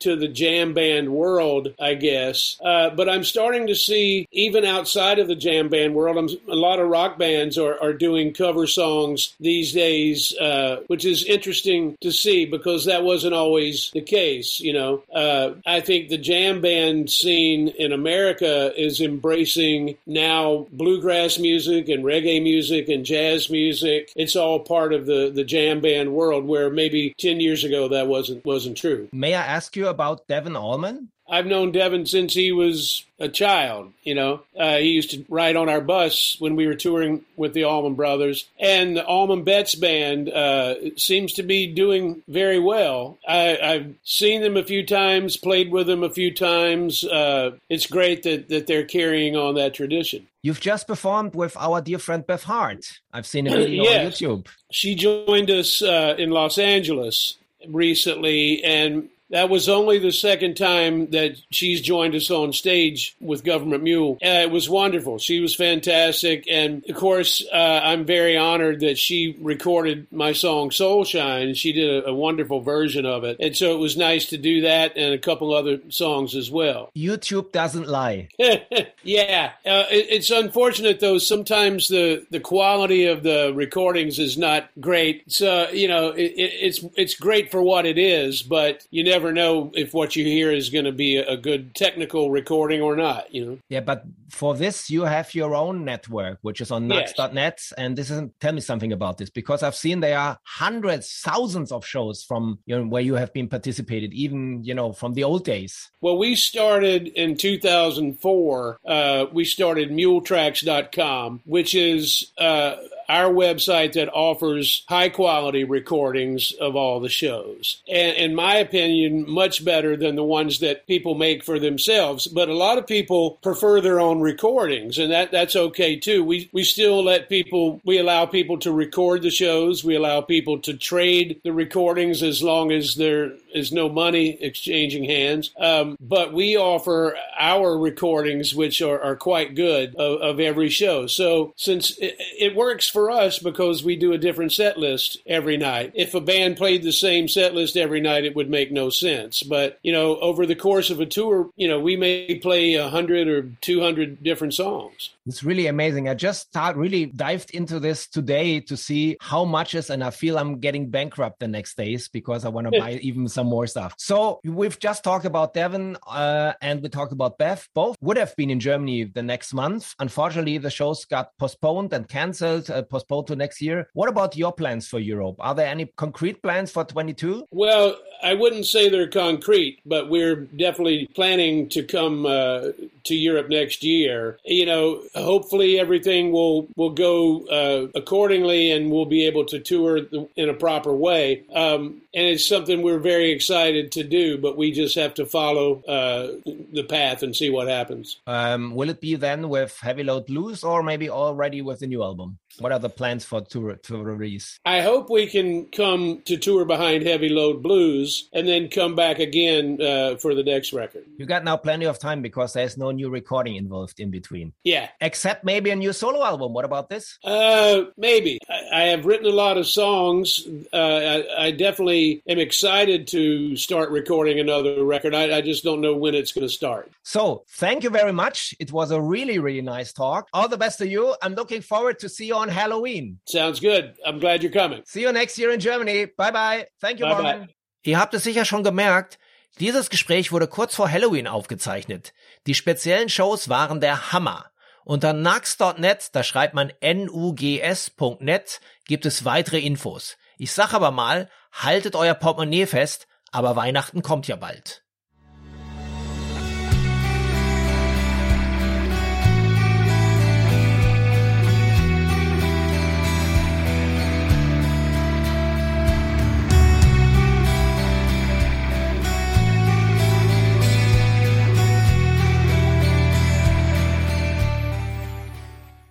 to 0.00 0.16
the 0.16 0.28
jam 0.28 0.74
band 0.74 1.10
world, 1.10 1.74
I 1.80 1.94
guess. 1.94 2.58
Uh, 2.64 2.90
but 2.90 3.08
I'm 3.08 3.24
starting 3.24 3.66
to 3.66 3.74
see 3.74 4.28
even 4.32 4.64
outside 4.64 5.18
of 5.18 5.28
the 5.28 5.36
jam 5.36 5.68
band 5.68 5.94
world, 5.94 6.16
I'm, 6.16 6.28
a 6.48 6.56
lot 6.56 6.78
of 6.78 6.88
rock 6.88 7.18
bands 7.18 7.58
are, 7.58 7.78
are 7.80 7.92
doing 7.92 8.32
cover 8.32 8.66
songs 8.66 9.34
these 9.40 9.72
days, 9.72 10.36
uh, 10.38 10.82
which 10.86 11.04
is 11.04 11.24
interesting 11.24 11.96
to 12.00 12.12
see 12.12 12.46
because 12.46 12.84
that 12.86 13.04
wasn't 13.04 13.34
always 13.34 13.90
the 13.92 14.00
case. 14.00 14.60
You 14.60 14.72
know, 14.72 15.02
uh, 15.14 15.54
I 15.66 15.80
think 15.80 16.08
the 16.08 16.18
jam 16.18 16.60
band 16.60 17.10
scene 17.10 17.68
in 17.68 17.92
America 17.92 18.72
is 18.76 19.00
embracing 19.00 19.96
now 20.06 20.66
bluegrass 20.72 21.38
music 21.38 21.88
and 21.88 22.04
reggae 22.04 22.42
music 22.42 22.88
and 22.88 23.04
jazz 23.04 23.50
music. 23.50 24.12
It's 24.16 24.36
all 24.36 24.60
part 24.60 24.92
of 24.92 25.06
the, 25.06 25.30
the 25.34 25.44
jam 25.44 25.80
band 25.80 26.12
world 26.12 26.44
where 26.44 26.70
maybe 26.70 27.14
10 27.18 27.40
years 27.40 27.64
ago 27.64 27.85
that 27.88 28.06
wasn't 28.06 28.44
wasn't 28.44 28.76
true. 28.76 29.08
May 29.12 29.34
I 29.34 29.44
ask 29.44 29.76
you 29.76 29.88
about 29.88 30.26
Devon 30.28 30.56
Allman? 30.56 31.10
I've 31.28 31.46
known 31.46 31.72
Devon 31.72 32.06
since 32.06 32.34
he 32.34 32.52
was 32.52 33.04
a 33.18 33.28
child. 33.28 33.92
You 34.04 34.14
know, 34.14 34.42
uh, 34.58 34.76
he 34.76 34.90
used 34.90 35.10
to 35.10 35.24
ride 35.28 35.56
on 35.56 35.68
our 35.68 35.80
bus 35.80 36.36
when 36.38 36.54
we 36.54 36.66
were 36.66 36.74
touring 36.74 37.24
with 37.36 37.52
the 37.52 37.64
Allman 37.64 37.94
Brothers, 37.94 38.48
and 38.60 38.96
the 38.96 39.04
Allman 39.04 39.42
Betts 39.42 39.74
band 39.74 40.28
uh, 40.28 40.96
seems 40.96 41.32
to 41.34 41.42
be 41.42 41.66
doing 41.66 42.22
very 42.28 42.60
well. 42.60 43.18
I, 43.26 43.58
have 43.60 43.94
seen 44.04 44.42
them 44.42 44.56
a 44.56 44.62
few 44.62 44.86
times, 44.86 45.36
played 45.36 45.72
with 45.72 45.88
them 45.88 46.04
a 46.04 46.10
few 46.10 46.32
times. 46.32 47.04
Uh, 47.04 47.52
it's 47.68 47.86
great 47.86 48.22
that 48.22 48.48
that 48.48 48.66
they're 48.66 48.84
carrying 48.84 49.36
on 49.36 49.56
that 49.56 49.74
tradition. 49.74 50.28
You've 50.42 50.60
just 50.60 50.86
performed 50.86 51.34
with 51.34 51.56
our 51.56 51.80
dear 51.80 51.98
friend 51.98 52.24
Beth 52.24 52.44
Hart. 52.44 53.00
I've 53.12 53.26
seen 53.26 53.48
a 53.48 53.50
video 53.50 53.82
yes. 53.90 54.22
on 54.22 54.28
YouTube. 54.28 54.46
She 54.70 54.94
joined 54.94 55.50
us 55.50 55.82
uh, 55.82 56.14
in 56.18 56.30
Los 56.30 56.56
Angeles 56.58 57.36
recently, 57.68 58.62
and 58.64 59.08
that 59.30 59.48
was 59.48 59.68
only 59.68 59.98
the 59.98 60.12
second 60.12 60.56
time 60.56 61.10
that 61.10 61.36
she's 61.50 61.80
joined 61.80 62.14
us 62.14 62.30
on 62.30 62.52
stage 62.52 63.16
with 63.20 63.44
Government 63.44 63.82
Mule. 63.82 64.18
Uh, 64.24 64.42
it 64.42 64.50
was 64.50 64.68
wonderful. 64.68 65.18
She 65.18 65.40
was 65.40 65.54
fantastic. 65.54 66.46
And 66.48 66.84
of 66.88 66.96
course, 66.96 67.44
uh, 67.52 67.80
I'm 67.82 68.04
very 68.04 68.36
honored 68.36 68.80
that 68.80 68.98
she 68.98 69.36
recorded 69.40 70.06
my 70.12 70.32
song 70.32 70.70
Soul 70.70 71.04
Shine. 71.04 71.54
She 71.54 71.72
did 71.72 72.04
a, 72.04 72.08
a, 72.08 72.14
wonderful 72.14 72.60
version 72.60 73.04
of 73.04 73.24
it. 73.24 73.36
And 73.40 73.56
so 73.56 73.74
it 73.74 73.78
was 73.78 73.96
nice 73.96 74.26
to 74.26 74.38
do 74.38 74.62
that 74.62 74.96
and 74.96 75.12
a 75.12 75.18
couple 75.18 75.52
other 75.52 75.78
songs 75.88 76.34
as 76.34 76.50
well. 76.50 76.90
YouTube 76.96 77.52
doesn't 77.52 77.88
lie. 77.88 78.28
yeah. 78.38 79.52
Uh, 79.64 79.84
it, 79.90 80.06
it's 80.10 80.30
unfortunate, 80.30 81.00
though, 81.00 81.18
sometimes 81.18 81.88
the, 81.88 82.26
the 82.30 82.40
quality 82.40 83.06
of 83.06 83.22
the 83.22 83.52
recordings 83.54 84.18
is 84.18 84.38
not 84.38 84.68
great. 84.80 85.30
So, 85.30 85.68
you 85.70 85.88
know, 85.88 86.10
it, 86.10 86.32
it, 86.32 86.52
it's, 86.60 86.84
it's 86.96 87.14
great 87.14 87.50
for 87.50 87.60
what 87.62 87.86
it 87.86 87.98
is, 87.98 88.42
but 88.42 88.86
you 88.90 89.04
never 89.04 89.15
never 89.16 89.32
know 89.32 89.70
if 89.72 89.94
what 89.94 90.14
you 90.14 90.24
hear 90.26 90.52
is 90.52 90.68
going 90.68 90.84
to 90.84 90.92
be 90.92 91.16
a 91.16 91.38
good 91.38 91.74
technical 91.74 92.30
recording 92.30 92.82
or 92.82 92.94
not, 92.96 93.34
you 93.34 93.44
know. 93.44 93.58
Yeah, 93.70 93.80
but 93.80 94.04
for 94.28 94.54
this 94.54 94.90
you 94.90 95.02
have 95.02 95.34
your 95.34 95.54
own 95.54 95.84
network, 95.84 96.38
which 96.42 96.60
is 96.60 96.70
on 96.70 96.90
yes. 96.90 97.72
And 97.78 97.96
this 97.96 98.10
is 98.10 98.28
tell 98.40 98.52
me 98.52 98.60
something 98.60 98.92
about 98.92 99.16
this 99.16 99.30
because 99.30 99.62
I've 99.62 99.74
seen 99.74 100.00
there 100.00 100.18
are 100.18 100.38
hundreds, 100.44 101.20
thousands 101.24 101.72
of 101.72 101.86
shows 101.86 102.22
from 102.22 102.58
you 102.66 102.76
know 102.76 102.86
where 102.86 103.02
you 103.02 103.14
have 103.14 103.32
been 103.32 103.48
participated, 103.48 104.12
even 104.12 104.62
you 104.64 104.74
know 104.74 104.92
from 104.92 105.14
the 105.14 105.24
old 105.24 105.44
days. 105.44 105.90
Well, 106.02 106.18
we 106.18 106.36
started 106.36 107.08
in 107.08 107.36
2004. 107.36 108.78
Uh, 108.86 109.26
we 109.32 109.44
started 109.44 109.90
MuleTracks.com, 109.90 111.40
which 111.44 111.74
is 111.74 112.32
uh, 112.36 112.76
our 113.08 113.32
website 113.32 113.92
that 113.94 114.12
offers 114.12 114.84
high 114.88 115.08
quality 115.08 115.64
recordings 115.64 116.52
of 116.52 116.76
all 116.76 117.00
the 117.00 117.08
shows. 117.08 117.82
And 117.88 118.16
in 118.16 118.34
my 118.34 118.56
opinion, 118.56 119.30
much 119.30 119.64
better 119.64 119.96
than 119.96 120.16
the 120.16 120.24
ones 120.24 120.60
that 120.60 120.86
people 120.86 121.14
make 121.14 121.44
for 121.44 121.58
themselves. 121.58 122.26
But 122.26 122.48
a 122.48 122.54
lot 122.54 122.78
of 122.78 122.86
people 122.86 123.32
prefer 123.42 123.80
their 123.80 124.00
own 124.00 124.20
recordings, 124.20 124.98
and 124.98 125.12
that, 125.12 125.30
that's 125.30 125.56
okay 125.56 125.96
too. 125.96 126.24
We, 126.24 126.48
we 126.52 126.64
still 126.64 127.02
let 127.04 127.28
people, 127.28 127.80
we 127.84 127.98
allow 127.98 128.26
people 128.26 128.58
to 128.60 128.72
record 128.72 129.22
the 129.22 129.30
shows, 129.30 129.84
we 129.84 129.94
allow 129.94 130.20
people 130.20 130.58
to 130.60 130.74
trade 130.74 131.40
the 131.44 131.52
recordings 131.52 132.22
as 132.22 132.42
long 132.42 132.72
as 132.72 132.94
there 132.94 133.32
is 133.54 133.72
no 133.72 133.88
money 133.88 134.36
exchanging 134.40 135.04
hands. 135.04 135.50
Um, 135.58 135.96
but 136.00 136.32
we 136.32 136.56
offer 136.56 137.16
our 137.38 137.78
recordings, 137.78 138.54
which 138.54 138.82
are, 138.82 139.00
are 139.00 139.16
quite 139.16 139.54
good, 139.54 139.94
of, 139.96 140.20
of 140.20 140.40
every 140.40 140.68
show. 140.68 141.06
So 141.06 141.54
since 141.56 141.96
it, 141.98 142.16
it 142.38 142.54
works 142.54 142.88
for 142.96 143.10
us 143.10 143.38
because 143.38 143.84
we 143.84 143.94
do 143.94 144.14
a 144.14 144.18
different 144.18 144.52
set 144.52 144.78
list 144.78 145.18
every 145.26 145.58
night. 145.58 145.92
If 145.94 146.14
a 146.14 146.20
band 146.20 146.56
played 146.56 146.82
the 146.82 146.94
same 146.94 147.28
set 147.28 147.54
list 147.54 147.76
every 147.76 148.00
night, 148.00 148.24
it 148.24 148.34
would 148.34 148.48
make 148.48 148.72
no 148.72 148.88
sense. 148.88 149.42
But, 149.42 149.78
you 149.82 149.92
know, 149.92 150.18
over 150.20 150.46
the 150.46 150.54
course 150.54 150.88
of 150.88 150.98
a 150.98 151.04
tour, 151.04 151.50
you 151.56 151.68
know, 151.68 151.78
we 151.78 151.94
may 151.94 152.36
play 152.36 152.72
a 152.72 152.84
100 152.84 153.28
or 153.28 153.50
200 153.60 154.22
different 154.22 154.54
songs. 154.54 155.10
It's 155.26 155.42
really 155.42 155.66
amazing. 155.66 156.08
I 156.08 156.14
just 156.14 156.48
start 156.48 156.76
really 156.76 157.06
dived 157.06 157.50
into 157.50 157.80
this 157.80 158.06
today 158.06 158.60
to 158.60 158.76
see 158.76 159.16
how 159.20 159.44
much 159.44 159.74
is, 159.74 159.90
and 159.90 160.04
I 160.04 160.10
feel 160.10 160.38
I'm 160.38 160.60
getting 160.60 160.88
bankrupt 160.88 161.40
the 161.40 161.48
next 161.48 161.76
days 161.76 162.08
because 162.08 162.44
I 162.44 162.48
want 162.48 162.72
to 162.72 162.78
buy 162.78 162.92
even 163.02 163.28
some 163.28 163.48
more 163.48 163.66
stuff. 163.66 163.94
So 163.98 164.40
we've 164.44 164.78
just 164.78 165.02
talked 165.02 165.24
about 165.24 165.54
Devon 165.54 165.96
uh, 166.06 166.52
and 166.62 166.80
we 166.82 166.88
talked 166.88 167.12
about 167.12 167.38
Beth. 167.38 167.68
Both 167.74 167.96
would 168.00 168.16
have 168.16 168.36
been 168.36 168.50
in 168.50 168.60
Germany 168.60 169.04
the 169.04 169.22
next 169.22 169.52
month. 169.52 169.94
Unfortunately, 169.98 170.58
the 170.58 170.70
shows 170.70 171.04
got 171.04 171.36
postponed 171.38 171.92
and 171.92 172.08
cancelled, 172.08 172.70
uh, 172.70 172.82
postponed 172.82 173.26
to 173.28 173.36
next 173.36 173.60
year. 173.60 173.88
What 173.94 174.08
about 174.08 174.36
your 174.36 174.52
plans 174.52 174.86
for 174.86 175.00
Europe? 175.00 175.36
Are 175.40 175.54
there 175.54 175.66
any 175.66 175.86
concrete 175.96 176.42
plans 176.42 176.70
for 176.70 176.84
22? 176.84 177.46
Well, 177.50 177.96
I 178.22 178.34
wouldn't 178.34 178.66
say 178.66 178.88
they're 178.88 179.08
concrete, 179.08 179.80
but 179.84 180.08
we're 180.08 180.36
definitely 180.36 181.08
planning 181.14 181.68
to 181.70 181.82
come 181.82 182.26
uh, 182.26 182.72
to 183.04 183.14
Europe 183.14 183.48
next 183.48 183.82
year. 183.82 184.38
You 184.44 184.66
know, 184.66 185.02
hopefully 185.22 185.78
everything 185.78 186.32
will 186.32 186.68
will 186.76 186.90
go 186.90 187.46
uh, 187.46 187.88
accordingly, 187.94 188.70
and 188.72 188.90
we'll 188.90 189.06
be 189.06 189.26
able 189.26 189.44
to 189.46 189.58
tour 189.60 189.98
in 190.36 190.48
a 190.48 190.54
proper 190.54 190.94
way. 190.94 191.44
Um, 191.52 192.02
and 192.14 192.26
it's 192.26 192.46
something 192.46 192.82
we're 192.82 192.98
very 192.98 193.30
excited 193.30 193.92
to 193.92 194.04
do, 194.04 194.38
but 194.38 194.56
we 194.56 194.72
just 194.72 194.94
have 194.96 195.14
to 195.14 195.26
follow 195.26 195.82
uh, 195.84 196.32
the 196.72 196.84
path 196.88 197.22
and 197.22 197.34
see 197.34 197.50
what 197.50 197.68
happens. 197.68 198.18
Um, 198.26 198.74
will 198.74 198.90
it 198.90 199.00
be 199.00 199.14
then 199.16 199.48
with 199.48 199.78
Heavy 199.80 200.04
Load 200.04 200.26
Blues, 200.26 200.64
or 200.64 200.82
maybe 200.82 201.10
already 201.10 201.62
with 201.62 201.80
the 201.80 201.86
new 201.86 202.02
album? 202.02 202.38
What 202.58 202.72
are 202.72 202.78
the 202.78 202.88
plans 202.88 203.24
for 203.24 203.40
tour 203.42 203.74
to 203.74 204.02
release? 204.02 204.58
I 204.64 204.80
hope 204.80 205.10
we 205.10 205.26
can 205.26 205.66
come 205.66 206.22
to 206.24 206.36
tour 206.36 206.64
behind 206.64 207.02
Heavy 207.04 207.28
Load 207.28 207.62
Blues 207.62 208.28
and 208.32 208.48
then 208.48 208.68
come 208.68 208.94
back 208.94 209.18
again 209.18 209.80
uh, 209.80 210.16
for 210.16 210.34
the 210.34 210.42
next 210.42 210.72
record. 210.72 211.04
You 211.18 211.26
got 211.26 211.44
now 211.44 211.56
plenty 211.56 211.86
of 211.86 211.98
time 211.98 212.22
because 212.22 212.54
there's 212.54 212.76
no 212.76 212.90
new 212.90 213.10
recording 213.10 213.56
involved 213.56 214.00
in 214.00 214.10
between. 214.10 214.52
Yeah, 214.64 214.88
except 215.00 215.44
maybe 215.44 215.70
a 215.70 215.76
new 215.76 215.92
solo 215.92 216.24
album. 216.24 216.52
What 216.52 216.64
about 216.64 216.88
this? 216.88 217.18
Uh, 217.24 217.84
maybe. 217.96 218.38
I, 218.48 218.60
I 218.72 218.82
have 218.86 219.04
written 219.04 219.26
a 219.26 219.30
lot 219.30 219.58
of 219.58 219.66
songs. 219.66 220.46
Uh, 220.72 220.76
I, 220.76 221.46
I, 221.46 221.50
definitely 221.50 222.22
am 222.28 222.38
excited 222.38 223.06
to 223.08 223.56
start 223.56 223.90
recording 223.90 224.40
another 224.40 224.84
record. 224.84 225.14
I, 225.14 225.38
I 225.38 225.40
just 225.40 225.64
don't 225.64 225.80
know 225.80 225.94
when 225.94 226.14
it's 226.14 226.32
going 226.32 226.46
to 226.46 226.52
start. 226.52 226.90
So, 227.02 227.44
thank 227.48 227.84
you 227.84 227.90
very 227.90 228.12
much. 228.12 228.54
It 228.58 228.72
was 228.72 228.90
a 228.90 229.00
really, 229.00 229.38
really 229.38 229.62
nice 229.62 229.92
talk. 229.92 230.28
All 230.32 230.48
the 230.48 230.56
best 230.56 230.78
to 230.78 230.88
you. 230.88 231.14
I'm 231.22 231.34
looking 231.34 231.62
forward 231.62 231.98
to 232.00 232.08
see 232.08 232.26
you 232.26 232.34
on 232.34 232.45
Halloween. 232.54 233.20
Sounds 233.26 233.60
good. 233.60 233.94
I'm 234.04 234.18
glad 234.18 234.42
you're 234.42 234.52
coming. 234.52 234.82
See 234.84 235.02
you 235.02 235.12
next 235.12 235.38
year 235.38 235.52
in 235.52 235.60
Germany. 235.60 236.06
Bye 236.06 236.30
bye. 236.30 236.66
Thank 236.80 237.00
you, 237.00 237.06
bye 237.06 237.14
Morgan. 237.14 237.46
Bye. 237.46 237.54
Ihr 237.82 237.98
habt 237.98 238.14
es 238.14 238.24
sicher 238.24 238.44
schon 238.44 238.64
gemerkt. 238.64 239.18
Dieses 239.58 239.88
Gespräch 239.88 240.32
wurde 240.32 240.48
kurz 240.48 240.74
vor 240.74 240.90
Halloween 240.90 241.26
aufgezeichnet. 241.26 242.12
Die 242.46 242.54
speziellen 242.54 243.08
Shows 243.08 243.48
waren 243.48 243.80
der 243.80 244.12
Hammer. 244.12 244.50
Unter 244.84 245.12
nux.net, 245.12 246.10
da 246.12 246.22
schreibt 246.22 246.54
man 246.54 246.72
nugs.net, 246.80 248.60
gibt 248.84 249.06
es 249.06 249.24
weitere 249.24 249.58
Infos. 249.58 250.16
Ich 250.38 250.52
sag 250.52 250.74
aber 250.74 250.90
mal, 250.90 251.28
haltet 251.52 251.96
euer 251.96 252.14
Portemonnaie 252.14 252.66
fest, 252.66 253.08
aber 253.32 253.56
Weihnachten 253.56 254.02
kommt 254.02 254.28
ja 254.28 254.36
bald. 254.36 254.84